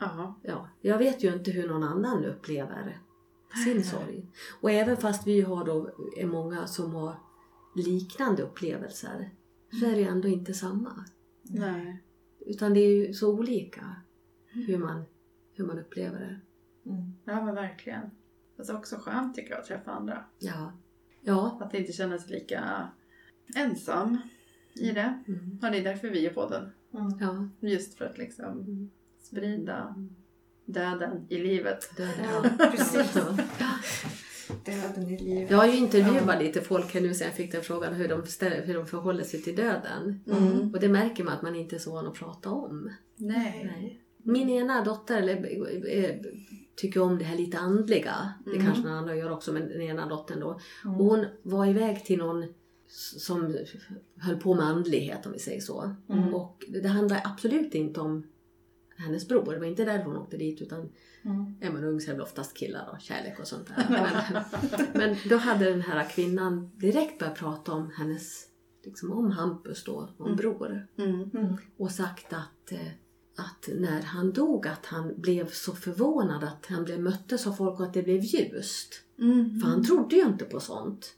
[0.00, 0.34] Ja.
[0.42, 2.98] Ja, jag vet ju inte hur någon annan upplever
[3.64, 4.26] sin sorg.
[4.60, 7.16] Och även fast vi har då, är många som har
[7.74, 9.30] liknande upplevelser
[9.80, 11.04] så är det ändå inte samma.
[11.42, 12.02] Nej.
[12.46, 13.96] Utan det är ju så olika
[14.46, 15.04] hur man,
[15.52, 16.40] hur man upplever det.
[16.90, 17.12] Mm.
[17.24, 18.10] Ja men verkligen.
[18.56, 20.24] Det är också skönt tycker jag att träffa andra.
[20.38, 20.72] Ja.
[21.20, 21.58] Ja.
[21.60, 22.88] Att inte känna sig lika
[23.56, 24.18] ensam
[24.74, 25.22] i det.
[25.28, 25.58] Mm.
[25.62, 26.70] Och det är därför vi är podden.
[26.94, 27.18] Mm.
[27.20, 27.48] Ja.
[27.68, 28.90] Just för att liksom
[29.24, 29.94] sprida
[30.66, 31.96] döden i livet.
[31.96, 32.24] Döden.
[32.58, 33.12] Ja, precis.
[34.64, 35.50] Döden i livet.
[35.50, 38.22] Jag har ju intervjuat lite folk här nu sen jag fick den frågan hur de,
[38.64, 40.20] hur de förhåller sig till döden.
[40.26, 40.72] Mm.
[40.74, 42.90] Och det märker man att man inte är så van att prata om.
[43.16, 43.72] Nej.
[43.74, 44.00] Nej.
[44.22, 46.16] Min ena dotter eller, eh,
[46.76, 48.32] tycker om det här lite andliga.
[48.44, 48.64] Det Mm.
[48.66, 50.60] kanske några andra gör också, men den ena dottern då.
[50.84, 50.96] Mm.
[51.00, 52.44] Och hon var iväg till någon
[53.18, 53.56] som
[54.16, 55.94] höll på med andlighet om vi säger så.
[56.08, 56.34] Mm.
[56.34, 58.26] Och det handlar absolut inte om
[58.96, 59.52] hennes bror.
[59.52, 60.88] Det var inte därför hon åkte dit utan
[61.26, 61.54] Mm.
[61.60, 63.86] är man ung så är det oftast killar och kärlek och sånt där.
[64.68, 68.46] Men, men då hade den här kvinnan direkt börjat prata om hennes,
[68.84, 70.36] liksom om Hampus då, om Mm.
[70.36, 70.86] bror.
[70.98, 71.30] Mm.
[71.34, 71.56] Mm.
[71.76, 72.86] Och sagt att, eh,
[73.36, 77.80] att när han dog att han blev så förvånad att han blev möttes av folk
[77.80, 78.94] och att det blev ljust.
[79.18, 79.60] Mm.
[79.60, 81.14] För han trodde ju inte på sånt.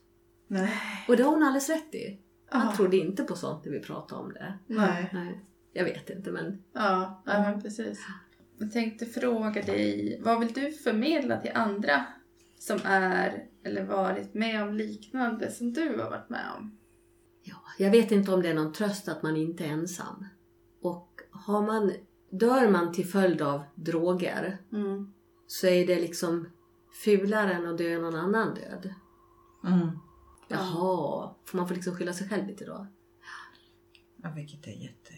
[0.47, 0.71] Nej.
[1.07, 2.19] Och det har hon alldeles rätt i.
[2.49, 2.75] Han Ja.
[2.75, 4.53] trodde inte på sånt när vi pratade om det.
[4.67, 5.09] Nej.
[5.13, 5.45] Nej,
[5.77, 7.99] jag vet inte men Ja, ja men precis.
[8.57, 12.05] Jag tänkte fråga dig, vad vill du förmedla till andra
[12.59, 16.77] som är eller varit med om liknande som du har varit med om?
[17.43, 20.25] ja, jag vet inte om det är någon tröst att man inte är ensam.
[20.81, 21.91] Och har man,
[22.29, 25.13] dör man till följd av droger Mm.
[25.47, 26.47] så är det liksom
[27.03, 28.93] fulare än att dö någon annan död.
[29.67, 29.89] Mm.
[30.47, 32.87] Jaha, får man får liksom skylla sig själv lite då?
[34.23, 35.13] Ja, vilket är jätte...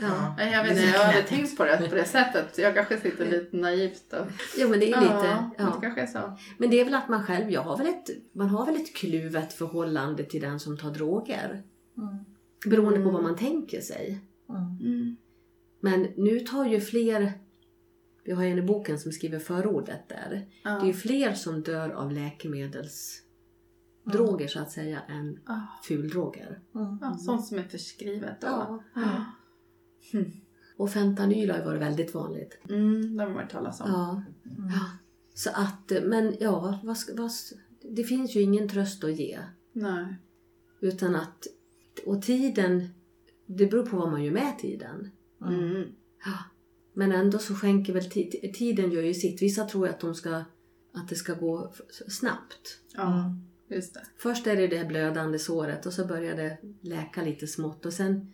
[0.00, 0.34] Ja.
[0.38, 2.58] Nej, Jag vet inte, jag hade tänkt på det på det sättet.
[2.58, 4.26] Jag kanske sitter lite naivt och...
[4.58, 5.48] Jo men det är lite...
[5.58, 6.38] Ja, det kanske är så.
[6.58, 8.94] Men det är väl att man själv, jag har väl ett, man har väl ett
[8.96, 11.62] kluvet förhållande till den som tar droger.
[11.98, 12.24] Mm.
[12.66, 13.12] Beroende på Mm.
[13.14, 14.20] vad man tänker sig.
[14.48, 15.16] Mm.
[15.80, 17.32] Men nu tar ju fler,
[18.24, 20.46] vi har ju en i boken som skriver förordet där.
[20.64, 20.70] Ja.
[20.70, 22.12] Det är ju fler som dör av
[24.04, 26.60] läkemedelsdroger så att säga än Ah, fuldroger.
[26.74, 26.98] Mm.
[27.00, 28.46] ja, sånt som är förskrivet då.
[28.46, 28.82] Ja.
[28.94, 29.24] Ja.
[30.18, 30.30] Mm.
[30.76, 32.58] Och fentanyl har ju varit väldigt vanligt.
[32.68, 33.90] Mm, det har man hört talas om.
[33.90, 34.22] Ja.
[34.58, 34.86] ja.
[35.34, 37.30] Så att, men ja, vad, vad,
[37.82, 39.38] det finns ju ingen tröst att ge.
[39.72, 40.16] Nej.
[40.80, 41.46] Utan att,
[42.06, 42.88] och tiden,
[43.46, 45.10] det beror på vad man gör med tiden.
[45.40, 45.84] Mm.
[46.24, 46.32] Ja.
[46.92, 49.42] Men ändå så skänker väl ti- tiden gör ju sitt.
[49.42, 50.44] Vissa tror att, de ska,
[50.92, 51.72] att det ska gå
[52.08, 52.78] snabbt.
[52.94, 53.36] Ja,
[53.68, 54.02] just det.
[54.16, 57.92] Först är det det här blödande såret och så börjar det läka lite smått och
[57.92, 58.32] sen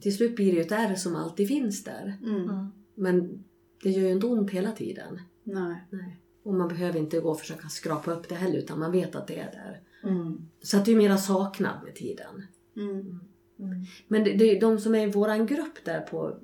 [0.00, 2.18] till slut blir det ju ett ärr som alltid finns där.
[2.22, 2.42] Mm.
[2.42, 2.66] Mm.
[2.94, 3.44] Men
[3.82, 5.20] det gör ju inte ont hela tiden.
[5.44, 5.86] Nej.
[5.90, 6.18] Nej.
[6.42, 9.26] Och man behöver inte gå och försöka skrapa upp det heller utan man vet att
[9.26, 9.80] det är där.
[10.10, 10.48] Mm.
[10.62, 12.42] Så att det är mera saknad med tiden.
[12.76, 13.20] Mm.
[13.58, 13.84] Mm.
[14.08, 16.38] Men det, det, de som är i våran grupp där på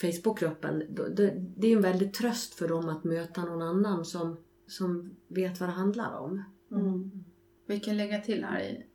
[0.00, 0.78] Facebookgruppen,
[1.16, 5.16] det, det är ju en väldig tröst för dem att möta någon annan som, som
[5.28, 6.44] vet vad det handlar om.
[6.72, 7.24] Mm.
[7.70, 8.86] Vi kan lägga till här i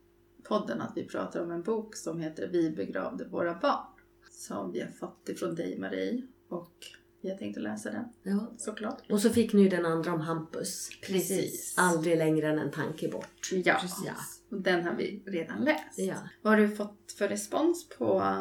[0.42, 3.86] podden att vi pratar om en bok som heter Vi begravde våra barn.
[4.30, 6.22] Som vi har fått ifrån dig Marie.
[6.48, 6.72] Och
[7.20, 8.52] vi har tänkt att läsa den Ja.
[8.56, 9.02] såklart.
[9.10, 10.90] Och så fick ni den andra om Hampus.
[11.06, 11.74] Precis.
[11.78, 13.50] Aldrig längre än en tanke bort.
[13.52, 14.12] Ja, Ja.
[14.50, 15.98] och den har vi redan läst.
[15.98, 16.16] Ja.
[16.42, 18.32] Vad har du fått för respons på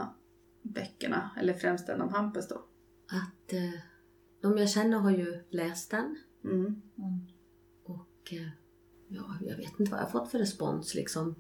[0.62, 1.30] böckerna?
[1.40, 2.56] Eller främst den om Hampus då?
[3.06, 3.80] Att eh,
[4.42, 6.16] de jag känner har ju läst den.
[6.44, 6.82] Mm.
[7.86, 8.50] Och eh,
[9.08, 11.36] ja, jag vet inte vad jag fått för respons liksom.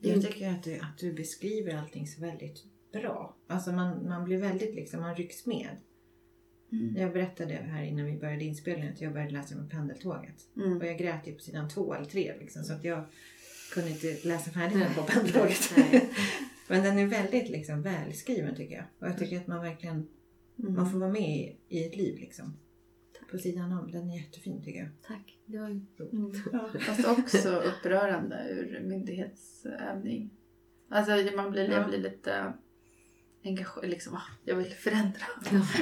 [0.00, 3.36] Jag tycker att du, att du beskriver allting så väldigt bra.
[3.46, 5.76] Alltså man, man blir väldigt liksom, man rycks med.
[6.72, 6.96] Mm.
[6.96, 10.48] Jag berättade här innan vi började inspelningen att jag började läsa med pendeltåget.
[10.54, 10.86] Och Mm.
[10.86, 13.04] jag grät ju på sidan två eller tre liksom, så att jag
[13.74, 15.72] kunde inte läsa färdigt den på pendeltåget.
[16.68, 18.84] Men den är väldigt liksom, välskriven tycker jag.
[18.98, 20.08] Och jag tycker att man verkligen
[20.58, 20.74] Mm.
[20.74, 22.56] man får vara med i, i ett liv liksom.
[23.32, 23.90] På sidan om.
[23.90, 24.88] Den är jättefin tycker jag.
[25.02, 25.38] Tack.
[25.46, 26.12] Det var ju roligt.
[26.12, 26.32] Mm.
[26.74, 26.80] Ja.
[26.80, 30.30] Fast också upprörande ur myndighetsövning.
[30.88, 31.88] Alltså man blir, jag Ja.
[31.88, 32.52] blir lite
[33.44, 35.24] engagerad, liksom, ah, jag vill förändra.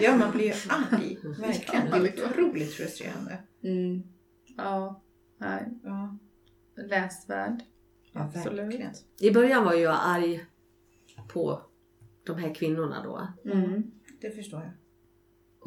[0.00, 1.18] Ja, man blir ju arg.
[1.40, 1.86] Verkligen.
[1.86, 1.98] Ja.
[1.98, 3.38] Det är otroligt frustrerande.
[3.62, 4.02] Mm.
[4.56, 5.02] Ja,
[5.38, 5.68] nej.
[5.82, 6.18] Ja,
[6.76, 7.62] Läsvärd.
[8.12, 9.04] ja Absolut.
[9.20, 10.46] I början var jag arg
[11.28, 11.62] på
[12.24, 13.28] de här kvinnorna då.
[13.50, 13.90] Mm.
[14.20, 14.72] Det förstår jag.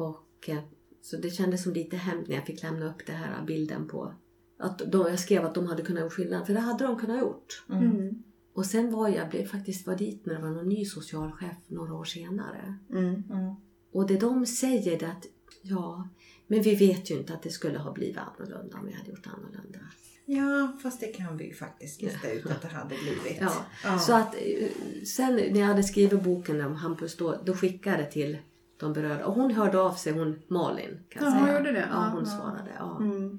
[0.08, 0.62] Och, eh,
[1.04, 4.14] så det kändes som lite hämnd när jag fick lämna upp den här bilden på
[4.58, 7.20] att de, jag skrev att de hade kunnat gjort skillnad, för det hade de kunnat
[7.20, 7.64] gjort.
[7.70, 7.90] Mm.
[7.90, 8.22] Mm.
[8.54, 11.94] Och sen var jag, blev faktiskt var dit när det var någon ny socialchef några
[11.94, 12.78] år senare.
[12.90, 13.04] Mm.
[13.04, 13.54] Mm.
[13.92, 15.26] Och det de säger är att
[15.62, 16.08] ja,
[16.46, 19.26] men vi vet ju inte att det skulle ha blivit annorlunda om vi hade gjort
[19.26, 19.78] annorlunda.
[20.26, 23.40] Ja, fast det kan vi ju faktiskt lista ut att det hade blivit.
[23.40, 23.98] Ja, Ja.
[23.98, 24.68] Så att eh,
[25.04, 28.38] sen när jag hade skrivit boken om Hampus då, då skickade jag det till
[28.76, 29.26] de berörda.
[29.26, 31.58] Och hon hörde av sig, hon Malin kan jag Ja, hon säga.
[31.58, 31.88] gjorde det?
[31.90, 32.30] Ja, hon ja.
[32.30, 33.38] svarade ja, Mm.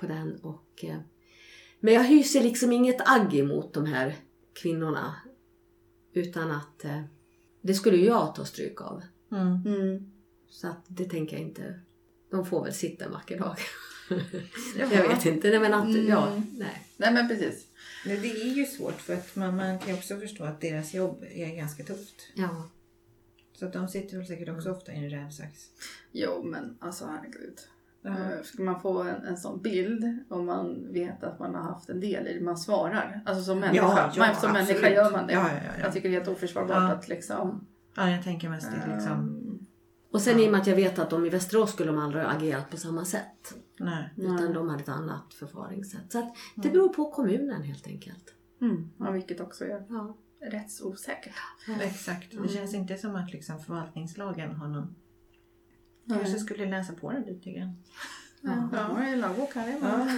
[0.00, 0.36] på den.
[0.42, 0.96] Och, eh,
[1.80, 4.14] men jag hyser liksom inget agg emot de här
[4.62, 5.14] kvinnorna.
[6.12, 7.02] Utan att eh,
[7.62, 9.02] det skulle ju jag ta stryk av.
[9.32, 9.62] Mm.
[9.66, 10.10] Mm.
[10.48, 11.80] Så att det tänker jag inte.
[12.30, 13.56] De får väl sitta en vacker dag.
[14.78, 14.88] Jaha.
[14.92, 15.50] jag vet inte.
[15.50, 16.06] Nej, men att, Mm.
[16.08, 16.88] ja, nej.
[16.96, 17.66] Nej men precis.
[18.04, 21.24] Det är ju svårt för att man, man kan ju också förstå att deras jobb
[21.30, 22.14] är ganska tufft.
[22.34, 22.68] Ja.
[23.58, 25.60] Så att de sitter väl säkert också ofta i en rävsax.
[26.12, 27.58] Jo men alltså herregud.
[28.04, 31.88] Eh, Ska man få en, en sån bild om man vet att man har haft
[31.88, 33.22] en del i det man svarar.
[33.26, 33.84] Alltså som människa.
[33.84, 34.94] Ja, ja, man, som människa absolut.
[34.96, 35.32] gör man det.
[35.32, 35.84] Ja, ja, ja, ja.
[35.84, 36.92] Jag tycker det är helt oförsvarbart Ja.
[36.92, 37.66] att liksom...
[37.96, 39.12] Ja, jag tänker mest det liksom.
[39.12, 39.66] ehm,
[40.12, 40.44] Och sen Ja.
[40.44, 42.70] i och med att jag vet att de i Västerås skulle de aldrig ha agerat
[42.70, 43.54] på samma sätt.
[43.78, 44.12] Nej.
[44.16, 44.26] Nej.
[44.34, 46.12] Utan de hade ett annat förfaringssätt.
[46.12, 48.34] Så att det beror på kommunen helt enkelt.
[48.60, 50.16] mm, ja, vilket också är Ja.
[50.44, 51.34] Rättsosäkert.
[51.80, 52.30] Exakt.
[52.42, 54.94] Det känns inte som att liksom förvaltningslagen har någon...
[56.04, 56.18] Nej.
[56.18, 57.82] Kanske skulle läsa på den lite grann.
[58.40, 59.78] Ja, ja, en lagbok här.
[59.82, 60.08] Ja,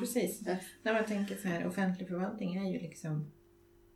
[0.00, 0.42] precis.
[0.46, 0.56] Ja.
[0.82, 3.30] När man tänker så här, offentlig förvaltning är ju liksom...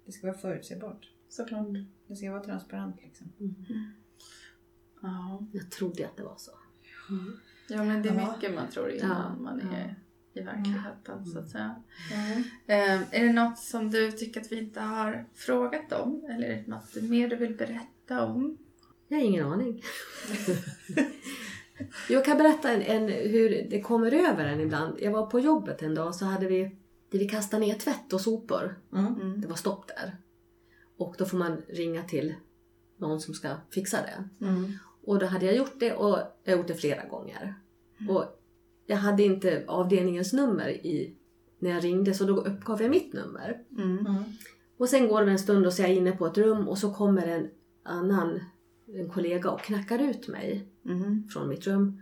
[0.07, 1.11] Det ska vara förutsägbart.
[1.29, 1.67] Såklart.
[2.07, 3.33] Det ska vara transparent liksom.
[5.03, 5.47] Ja.
[5.53, 6.51] Jag trodde att det var så.
[7.69, 8.33] ja, men det är Ja.
[8.35, 9.97] mycket man tror innan Ja, man är
[10.35, 11.83] i verkligheten så att säga.
[12.13, 12.43] Mm.
[12.67, 16.25] Eh, är det något som du tycker att vi inte har frågat om?
[16.31, 18.59] Eller är det något mer du vill berätta om?
[19.09, 19.83] Jag har ingen aning.
[22.09, 24.99] jag kan berätta en, en, hur det kommer över en ibland.
[25.01, 26.77] Jag var på jobbet en dag så hade vi
[27.11, 28.79] där vi kastade ner tvätt och sopor.
[28.93, 29.15] Mm.
[29.21, 29.41] Mm.
[29.41, 30.17] Det var stopp där.
[30.97, 32.35] Och då får man ringa till
[32.97, 34.47] någon som ska fixa det.
[34.47, 34.73] Mm.
[35.05, 37.55] Och då hade jag gjort det och jag har gjort det flera gånger.
[38.09, 38.40] Och
[38.91, 41.15] jag hade inte avdelningens nummer i,
[41.59, 43.57] när jag ringde så då uppgav jag mitt nummer.
[43.79, 44.07] Mm.
[44.79, 46.79] Och sen går det en stund och så är jag inne på ett rum och
[46.79, 47.49] så kommer en
[47.83, 48.41] annan
[48.95, 51.29] en kollega och knackar ut mig Mm.
[51.29, 52.01] från mitt rum.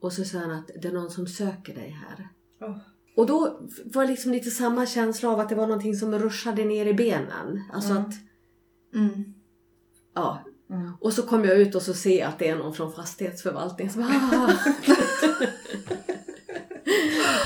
[0.00, 2.28] Och så säger han att det är någon som söker dig här.
[2.68, 2.76] Oh.
[3.16, 6.64] Och då var det liksom lite samma känsla av att det var någonting som ruschade
[6.64, 7.62] ner i benen.
[7.72, 8.02] Alltså Mm.
[8.02, 8.14] att,
[8.94, 9.34] Mm.
[10.14, 10.44] ja.
[10.70, 10.92] Mm.
[11.00, 13.92] Och så kom jag ut och så ser jag att det är någon från fastighetsförvaltningen
[13.92, 14.52] som ah.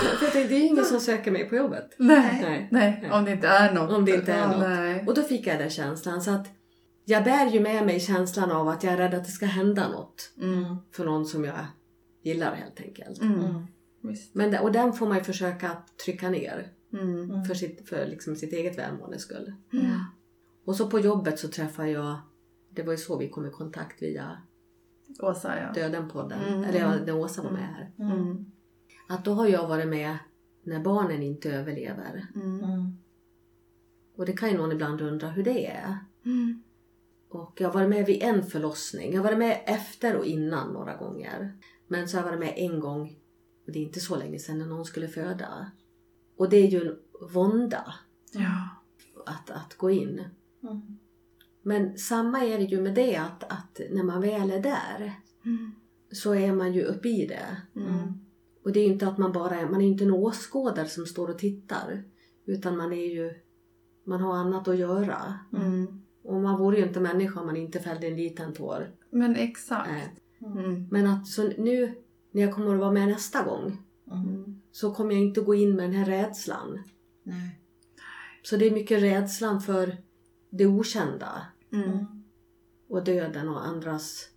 [0.03, 1.95] För jag tänkte, det är ju ingen som söker mig på jobbet.
[1.99, 2.39] Nej.
[2.43, 2.69] Nej.
[2.71, 3.91] Nej, om det inte är något.
[3.91, 4.61] Om det inte är Ja, något.
[4.61, 5.05] Nej.
[5.07, 6.23] Och då fick jag den känslan.
[6.23, 6.49] Så att
[7.05, 9.89] jag bär ju med mig känslan av att jag är rädd att det ska hända
[9.89, 10.33] något.
[10.41, 10.77] Mm.
[10.93, 11.67] För någon som jag
[12.23, 13.21] gillar helt enkelt.
[13.21, 13.41] Mm.
[13.41, 13.67] Mm.
[14.33, 16.73] Men det, och den får man ju försöka att trycka ner.
[16.93, 17.31] Mm.
[17.31, 17.45] Mm.
[17.45, 19.55] För, sitt, för liksom sitt eget välmåendes skull.
[19.73, 19.91] Mm.
[20.67, 22.17] Och så på jobbet så träffar jag,
[22.71, 24.39] det var ju så vi kom i kontakt via
[25.21, 25.81] Åsa ja.
[25.81, 26.39] Döden-podden.
[26.49, 26.65] Mm.
[26.65, 27.91] Eller ja, när Åsa var med här.
[29.07, 30.19] Att då har jag varit med
[30.63, 32.27] när barnen inte överlever.
[32.35, 32.65] Mm.
[32.65, 32.97] Mm.
[34.17, 35.97] Och det kan ju någon ibland undra hur det är.
[36.25, 36.63] Mm.
[37.29, 39.13] Och jag har varit med vid en förlossning.
[39.13, 41.59] Jag har varit med efter och innan några gånger.
[41.87, 43.19] Men så har jag varit med en gång,
[43.67, 45.71] och det är inte så länge sedan, när någon skulle föda.
[46.37, 46.97] Och det är ju en
[47.33, 47.95] vånda
[48.33, 48.69] Ja.
[49.27, 50.25] att, att gå in.
[50.63, 50.99] Mm.
[51.63, 55.13] Men samma är det ju med det att, att när man väl är där
[55.45, 55.73] Mm.
[56.13, 57.57] så är man ju uppe i det.
[57.81, 58.22] Mm.
[58.65, 61.07] Och det är ju inte att man bara är, man är inte en åskådare som
[61.07, 62.05] står och tittar.
[62.47, 63.35] Utan man är ju,
[64.05, 65.39] man har annat att göra.
[65.57, 66.03] Mm.
[66.25, 68.91] Och man vore ju inte människa om man inte fällde en liten tår.
[69.11, 69.91] Men exakt.
[70.41, 70.89] Mm.
[70.91, 71.95] Men att så nu
[72.31, 73.79] när jag kommer att vara med nästa gång
[74.13, 74.61] Mm.
[74.73, 76.83] så kommer jag inte gå in med den här rädslan.
[77.23, 77.61] Nej.
[78.43, 79.97] Så det är mycket rädslan för
[80.51, 82.07] det okända Mm.
[82.89, 84.29] och döden och andras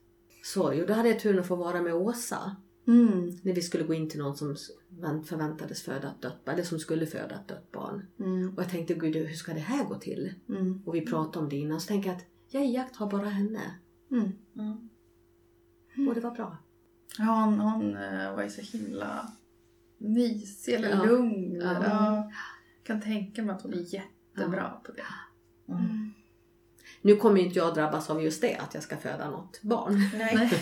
[0.43, 0.81] sorg.
[0.81, 2.55] Och då hade jag turen att få vara med Åsa
[2.87, 3.37] Mm.
[3.41, 4.55] när vi skulle gå in till någon som
[4.89, 8.07] vänt- förväntades föda ett dött barn, eller som skulle föda ett dött barn.
[8.19, 8.53] Mm.
[8.55, 10.33] Och jag tänkte, gud hur ska det här gå till?
[10.49, 10.81] Mm.
[10.85, 13.61] Och vi pratade om det innan, så tänkte jag att jag iakttar bara henne.
[14.11, 14.31] Mm.
[14.55, 16.07] Mm.
[16.07, 16.57] Och det var bra.
[17.17, 19.31] Ja, hon, hon eh, var ju så himla
[19.97, 21.05] mysig eller Ja.
[21.05, 21.55] lugn.
[21.61, 21.73] Ja.
[21.83, 22.15] Ja.
[22.15, 22.31] Jag
[22.83, 25.03] kan tänka mig att hon är jättebra på det.
[27.05, 30.09] Nu kommer inte jag drabbas av just det, att jag ska föda något barn.
[30.17, 30.49] Nej.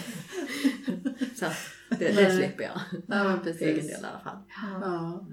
[1.36, 1.46] Så
[1.90, 2.80] det, det slipper jag.
[3.08, 3.92] Ja, men För egen precis.
[3.92, 4.38] del i alla fall.
[4.82, 5.28] Ja.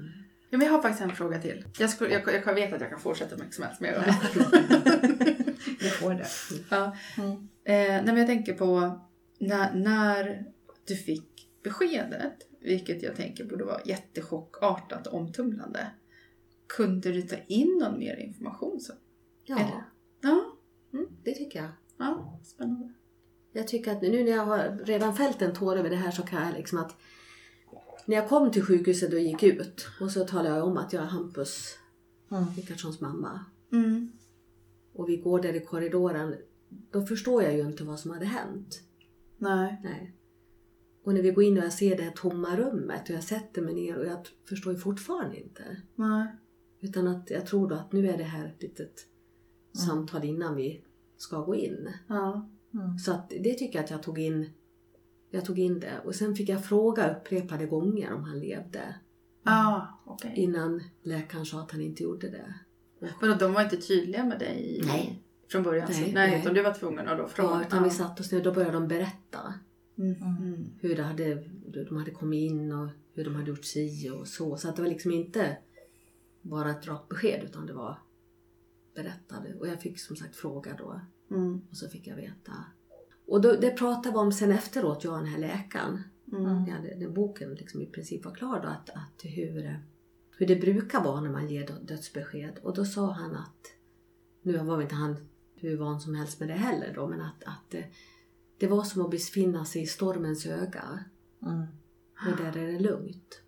[0.50, 1.64] Ja, men jag har faktiskt en fråga till.
[1.78, 4.14] Jag, skulle, jag, jag vet att jag kan fortsätta hur mycket som helst med det.
[5.80, 6.26] Du får det.
[6.70, 6.96] ja.
[7.18, 7.30] Mm.
[7.32, 9.00] eh, nej, men jag tänker på
[9.38, 10.44] när, när
[10.86, 15.86] du fick beskedet, vilket jag tänker borde vara jättechockartat och omtumlande.
[16.66, 18.80] Kunde du ta in någon mer information?
[18.80, 18.92] Så?
[19.44, 19.84] Ja, Eller?
[21.30, 21.68] Det tycker jag.
[21.98, 22.92] ja, spännande.
[23.52, 26.22] Jag tycker att nu när jag har redan fällt en tår över det här så
[26.22, 26.96] kan jag liksom att
[28.06, 31.02] när jag kom till sjukhuset och gick ut och så talade jag om att jag
[31.02, 31.76] är Hampus
[32.30, 32.44] Mm.
[33.00, 34.12] Mamma Mm.
[34.92, 36.34] och vi går där i korridoren
[36.90, 38.82] då förstår jag ju inte vad som hade hänt.
[39.38, 39.80] Nej.
[39.84, 40.14] Nej.
[41.04, 43.62] Och när vi går in och jag ser det här tomma rummet och jag sätter
[43.62, 45.82] mig ner och jag förstår ju fortfarande inte.
[45.94, 46.26] Nej.
[46.80, 49.06] Utan att jag tror då att nu är det här ett litet
[49.76, 49.86] Mm.
[49.86, 50.84] samtal innan vi
[51.22, 51.92] ska gå in.
[52.08, 52.48] Ja.
[52.74, 52.98] Mm.
[52.98, 54.50] Så att det tycker jag att jag tog in.
[55.30, 58.94] Jag tog in det och sen fick jag fråga upprepade gånger om han levde.
[59.44, 60.32] Ah, okej.
[60.36, 62.54] Innan läkaren sa att han inte gjorde det.
[63.20, 65.22] Men de var inte tydliga med dig Nej.
[65.50, 65.88] från början?
[65.90, 66.40] Nej, Nej, nej, nej.
[66.40, 67.50] utan du var tvungen att då fråga?
[67.50, 69.54] Ja, utan vi satt oss ner då började de berätta
[69.98, 70.22] Mm.
[70.22, 70.64] Mm.
[70.80, 74.28] hur det hade, hur de hade kommit in och hur de hade gjort si och
[74.28, 74.56] så.
[74.56, 75.56] Så att det var liksom inte
[76.42, 77.98] bara ett rakt besked utan det var
[79.02, 79.54] berättade.
[79.54, 81.60] Och jag fick som sagt fråga då Mm.
[81.70, 82.52] och så fick jag veta.
[83.26, 86.02] Och då, det pratade vi om sen efteråt, jag och den här läkaren.
[86.32, 86.44] Mm.
[86.66, 89.80] Ja, det- den boken liksom i princip var klar då, att, att hur,
[90.38, 92.58] hur det brukar vara när man ger dö- dödsbesked.
[92.62, 93.66] Och då sa han att,
[94.42, 95.16] nu var inte han
[95.54, 97.84] hur van som helst med det heller då, men att, att det,
[98.58, 101.04] det var som att befinna sig i stormens öga.
[101.42, 101.66] Mm.
[102.30, 103.40] Och där är det lugnt.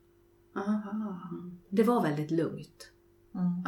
[0.57, 1.20] Aha.
[1.68, 2.90] Det var väldigt lugnt.
[3.34, 3.62] Mm.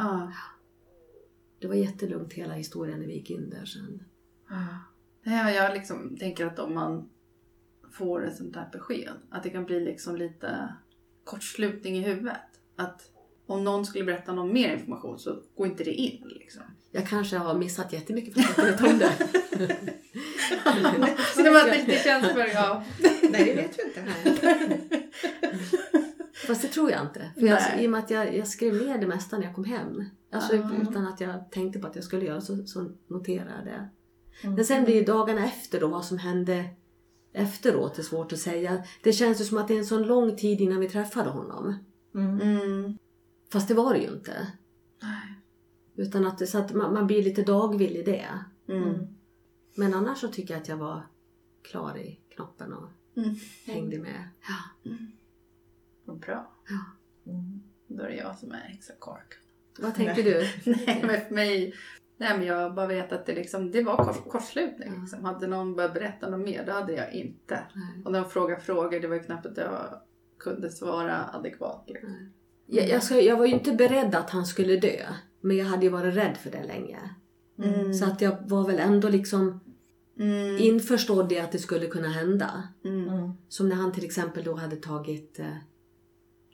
[1.59, 1.59] Ja.
[1.59, 4.03] Det var jättelugnt hela historien när vi gick in där sen.
[5.23, 7.09] Nej, jag liksom tänker att om man
[7.91, 10.75] får ett sånt där besked, att det kan bli liksom lite
[11.23, 12.41] kortslutning i huvudet.
[12.75, 13.09] Att
[13.45, 16.61] om någon skulle berätta någon mer information så går inte det in liksom.
[16.91, 19.13] Jag kanske har missat jättemycket för att jag inte vet om det.
[21.35, 22.83] Så det, var, det känns för, ja.
[23.29, 24.99] Nej, det vet vi inte.
[26.47, 27.31] Fast det tror jag inte.
[27.39, 27.81] För jag.
[27.83, 30.03] I och med att jag, jag skrev ner det mesta när jag kom hem.
[30.31, 30.71] Alltså Ah.
[30.81, 33.89] utan att jag tänkte på att jag skulle göra så, så noterade jag det.
[34.43, 34.55] Mm.
[34.55, 36.65] Men sen blir ju dagarna efter då, vad som hände
[37.33, 38.83] efteråt är svårt att säga.
[39.03, 41.75] Det känns ju som att det är en sån lång tid innan vi träffade honom.
[42.15, 42.41] Mm.
[42.41, 42.97] Mm.
[43.51, 44.47] Fast det var det ju inte.
[45.01, 45.41] Nej.
[45.95, 48.25] Utan att, det, så att man, man blir lite dagvill i det.
[48.69, 48.93] Mm.
[49.75, 51.01] Men annars så tycker jag att jag var
[51.63, 53.35] klar i knoppen och Mm.
[53.65, 54.29] hängde med.
[54.47, 54.91] Ja.
[56.05, 56.51] Vad bra.
[57.25, 57.61] Mm.
[57.87, 59.33] Då är det jag som är extra kork.
[59.79, 60.47] Vad tänkte du?
[60.71, 61.73] Nej, men för mig...
[62.17, 65.01] Nej, men jag bara vet att det, liksom, det var kors, kortslutning.
[65.01, 65.25] Liksom.
[65.25, 67.63] Hade någon börjat berätta något mer, då hade jag inte.
[67.73, 68.03] Nej.
[68.05, 70.01] Och när de frågade frågor, det var ju knappt att jag
[70.39, 71.83] kunde svara adekvat.
[71.87, 72.31] Liksom.
[72.65, 75.05] Jag, jag, ska, jag var ju inte beredd att han skulle dö.
[75.41, 76.99] Men jag hade ju varit rädd för det länge.
[77.63, 77.93] Mm.
[77.93, 79.59] Så att jag var väl ändå liksom
[80.19, 80.57] Mm.
[80.57, 82.63] införstådd i att det skulle kunna hända.
[82.85, 83.09] Mm.
[83.09, 83.31] Mm.
[83.47, 85.39] Som när han till exempel då hade tagit...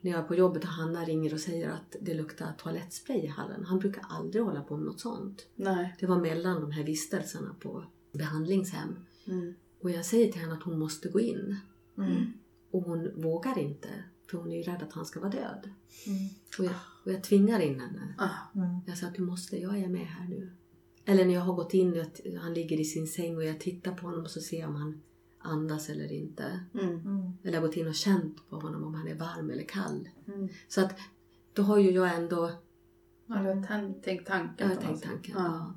[0.02, 3.28] När jag är på jobbet och Hanna ringer och säger att det luktar toalettspray i
[3.28, 3.66] hallen.
[3.66, 5.48] Han brukar aldrig hålla på med något sånt.
[5.56, 5.96] Nej.
[6.00, 8.96] Det var mellan de här vistelserna på behandlingshem.
[9.28, 9.54] Mm.
[9.82, 11.56] Och jag säger till henne att hon måste gå in.
[11.98, 12.34] Mm.
[12.72, 13.90] Och hon vågar inte.
[14.30, 15.70] För hon är ju rädd att han ska vara död.
[16.08, 16.30] Mm.
[16.60, 16.76] Och jag,
[17.06, 18.16] och jag tvingar in henne.
[18.18, 18.60] Ah.
[18.60, 18.80] Mm.
[18.88, 20.52] Jag sa att du måste, jag är med här nu.
[21.06, 23.92] Eller när jag har gått in, att han ligger i sin säng och jag tittar
[23.92, 25.02] på honom och så ser jag om han
[25.42, 26.60] andas eller inte.
[26.74, 26.90] Mm.
[26.90, 27.34] Mm.
[27.44, 30.10] Eller jag gått in och känt på honom om han är varm eller kall.
[30.28, 30.48] Mm.
[30.68, 31.00] Så att
[31.54, 32.52] då har ju jag ändå
[33.26, 34.70] Ja, du har tän- tänkt tanken.
[34.70, 35.36] jag har tänkt tanken.
[35.38, 35.74] Ja.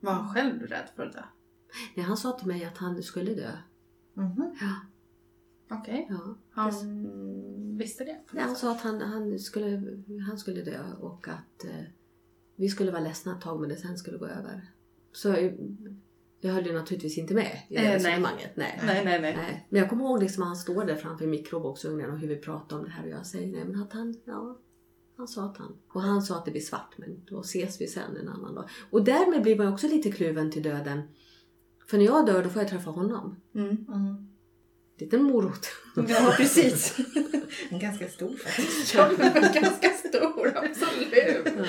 [0.00, 1.24] Var han själv rädd för det?
[1.96, 3.52] Nej, han sa till mig att han skulle dö.
[4.14, 4.56] Mhm.
[4.60, 4.74] Ja,
[5.76, 6.06] Okej.
[6.10, 6.34] ja.
[6.50, 6.72] Han
[7.78, 8.20] visste det?
[8.32, 9.98] Nej, han sa att han, han, skulle,
[10.28, 11.84] han skulle dö och att eh,
[12.56, 14.70] vi skulle vara ledsna ett tag men det sen skulle gå över.
[15.12, 15.50] Så
[16.40, 18.50] jag höll ju naturligtvis inte med i det Eh, resonemanget.
[18.54, 18.80] Nej.
[18.86, 19.36] Nej, nej, nej.
[19.36, 19.66] Nej.
[19.68, 22.78] Men jag kommer ihåg liksom att han står där framför mikrovågsugnen och hur vi pratar
[22.78, 24.58] om det här och jag säger nej men att han, ja,
[25.16, 25.76] han sa att han.
[25.92, 28.68] Och han sa att det blir svart men då ses vi sen en annan dag.
[28.90, 31.02] Och därmed blir man också lite kluven till döden.
[31.86, 33.36] För när jag dör då får jag träffa honom.
[33.54, 33.86] Mm.
[33.88, 34.29] Mm.
[35.00, 35.66] Liten morot.
[36.08, 36.96] Ja, precis.
[37.70, 38.94] En ganska stor faktiskt.
[38.94, 39.08] Ja,
[39.60, 41.44] ganska stor, absolut.
[41.56, 41.64] Ja.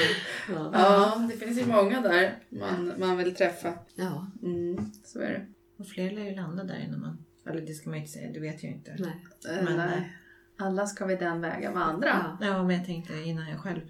[0.50, 0.72] Ja.
[0.74, 3.74] Ja, det finns ju många där man, man vill träffa.
[3.96, 4.28] ja.
[4.44, 5.46] Mm, så är det.
[5.78, 7.26] Och fler lär ju landa där innan man...
[7.48, 8.96] Eller det ska man ju inte säga, det vet jag inte.
[9.00, 9.26] Nej.
[9.58, 10.18] Eh, Men, nej.
[10.58, 12.38] Alla ska vi den vägen vandra.
[12.40, 12.48] Ja.
[12.48, 13.82] Ja, men jag tänkte innan jag själv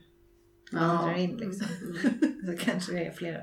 [0.72, 0.78] Ja.
[0.80, 1.68] vandrar in liksom.
[2.46, 3.40] Så kanske det är flera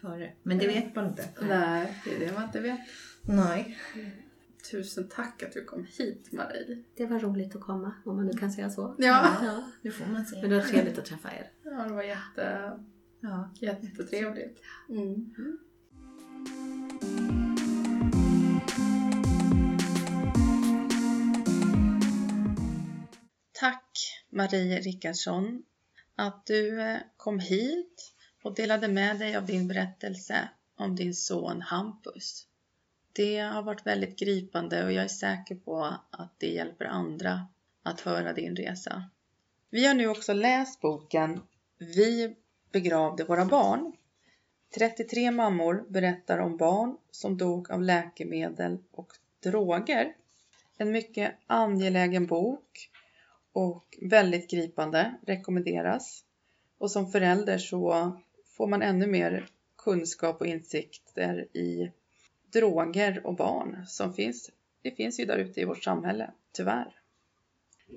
[0.00, 0.32] före.
[0.42, 1.28] Men det vet man inte.
[1.40, 2.80] Nej, det är det man inte vet.
[3.22, 3.78] Nej.
[4.70, 6.84] Tusen tack att du kom hit Marie.
[6.96, 8.94] Det var roligt att komma om man nu kan säga så.
[8.98, 9.64] Ja, Ja.
[9.82, 10.48] Det får man Men säga.
[10.48, 11.50] det var trevligt att träffa er.
[11.64, 12.72] ja det var jätte,
[13.20, 13.50] Ja.
[13.60, 14.58] jättetrevligt.
[14.88, 15.34] Mm.
[23.52, 23.98] Tack
[24.30, 25.62] Marie Rickardsson
[26.16, 31.62] att du eh, kom hit och delade med dig av din berättelse om din son
[31.62, 32.46] Hampus.
[33.12, 37.46] Det har varit väldigt gripande och jag är säker på att det hjälper andra
[37.82, 39.04] att höra din resa.
[39.70, 41.40] Vi har nu också läst boken
[41.78, 42.36] Vi
[42.72, 43.92] begravde våra barn.
[44.74, 50.14] 33 mammor berättar om barn som dog av läkemedel och droger.
[50.76, 52.90] En mycket angelägen bok
[53.52, 56.24] och väldigt gripande, rekommenderas.
[56.78, 58.12] Och som förälder så
[58.46, 61.92] får man ännu mer kunskap och insikter i
[62.52, 64.50] droger och barn som finns.
[64.82, 66.94] Det finns ju där ute i vårt samhälle, tyvärr.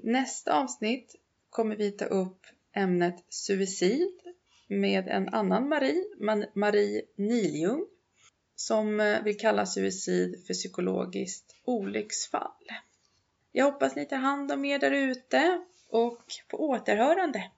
[0.03, 1.15] Nästa avsnitt
[1.49, 4.21] kommer vi ta upp ämnet suicid
[4.67, 6.05] med en annan Marie,
[6.53, 7.85] Marie Niljung,
[8.55, 12.71] som eh, vill kalla suicid för psykologiskt olycksfall.
[13.51, 17.51] Jag hoppas ni tar hand om er där ute och på återhörande.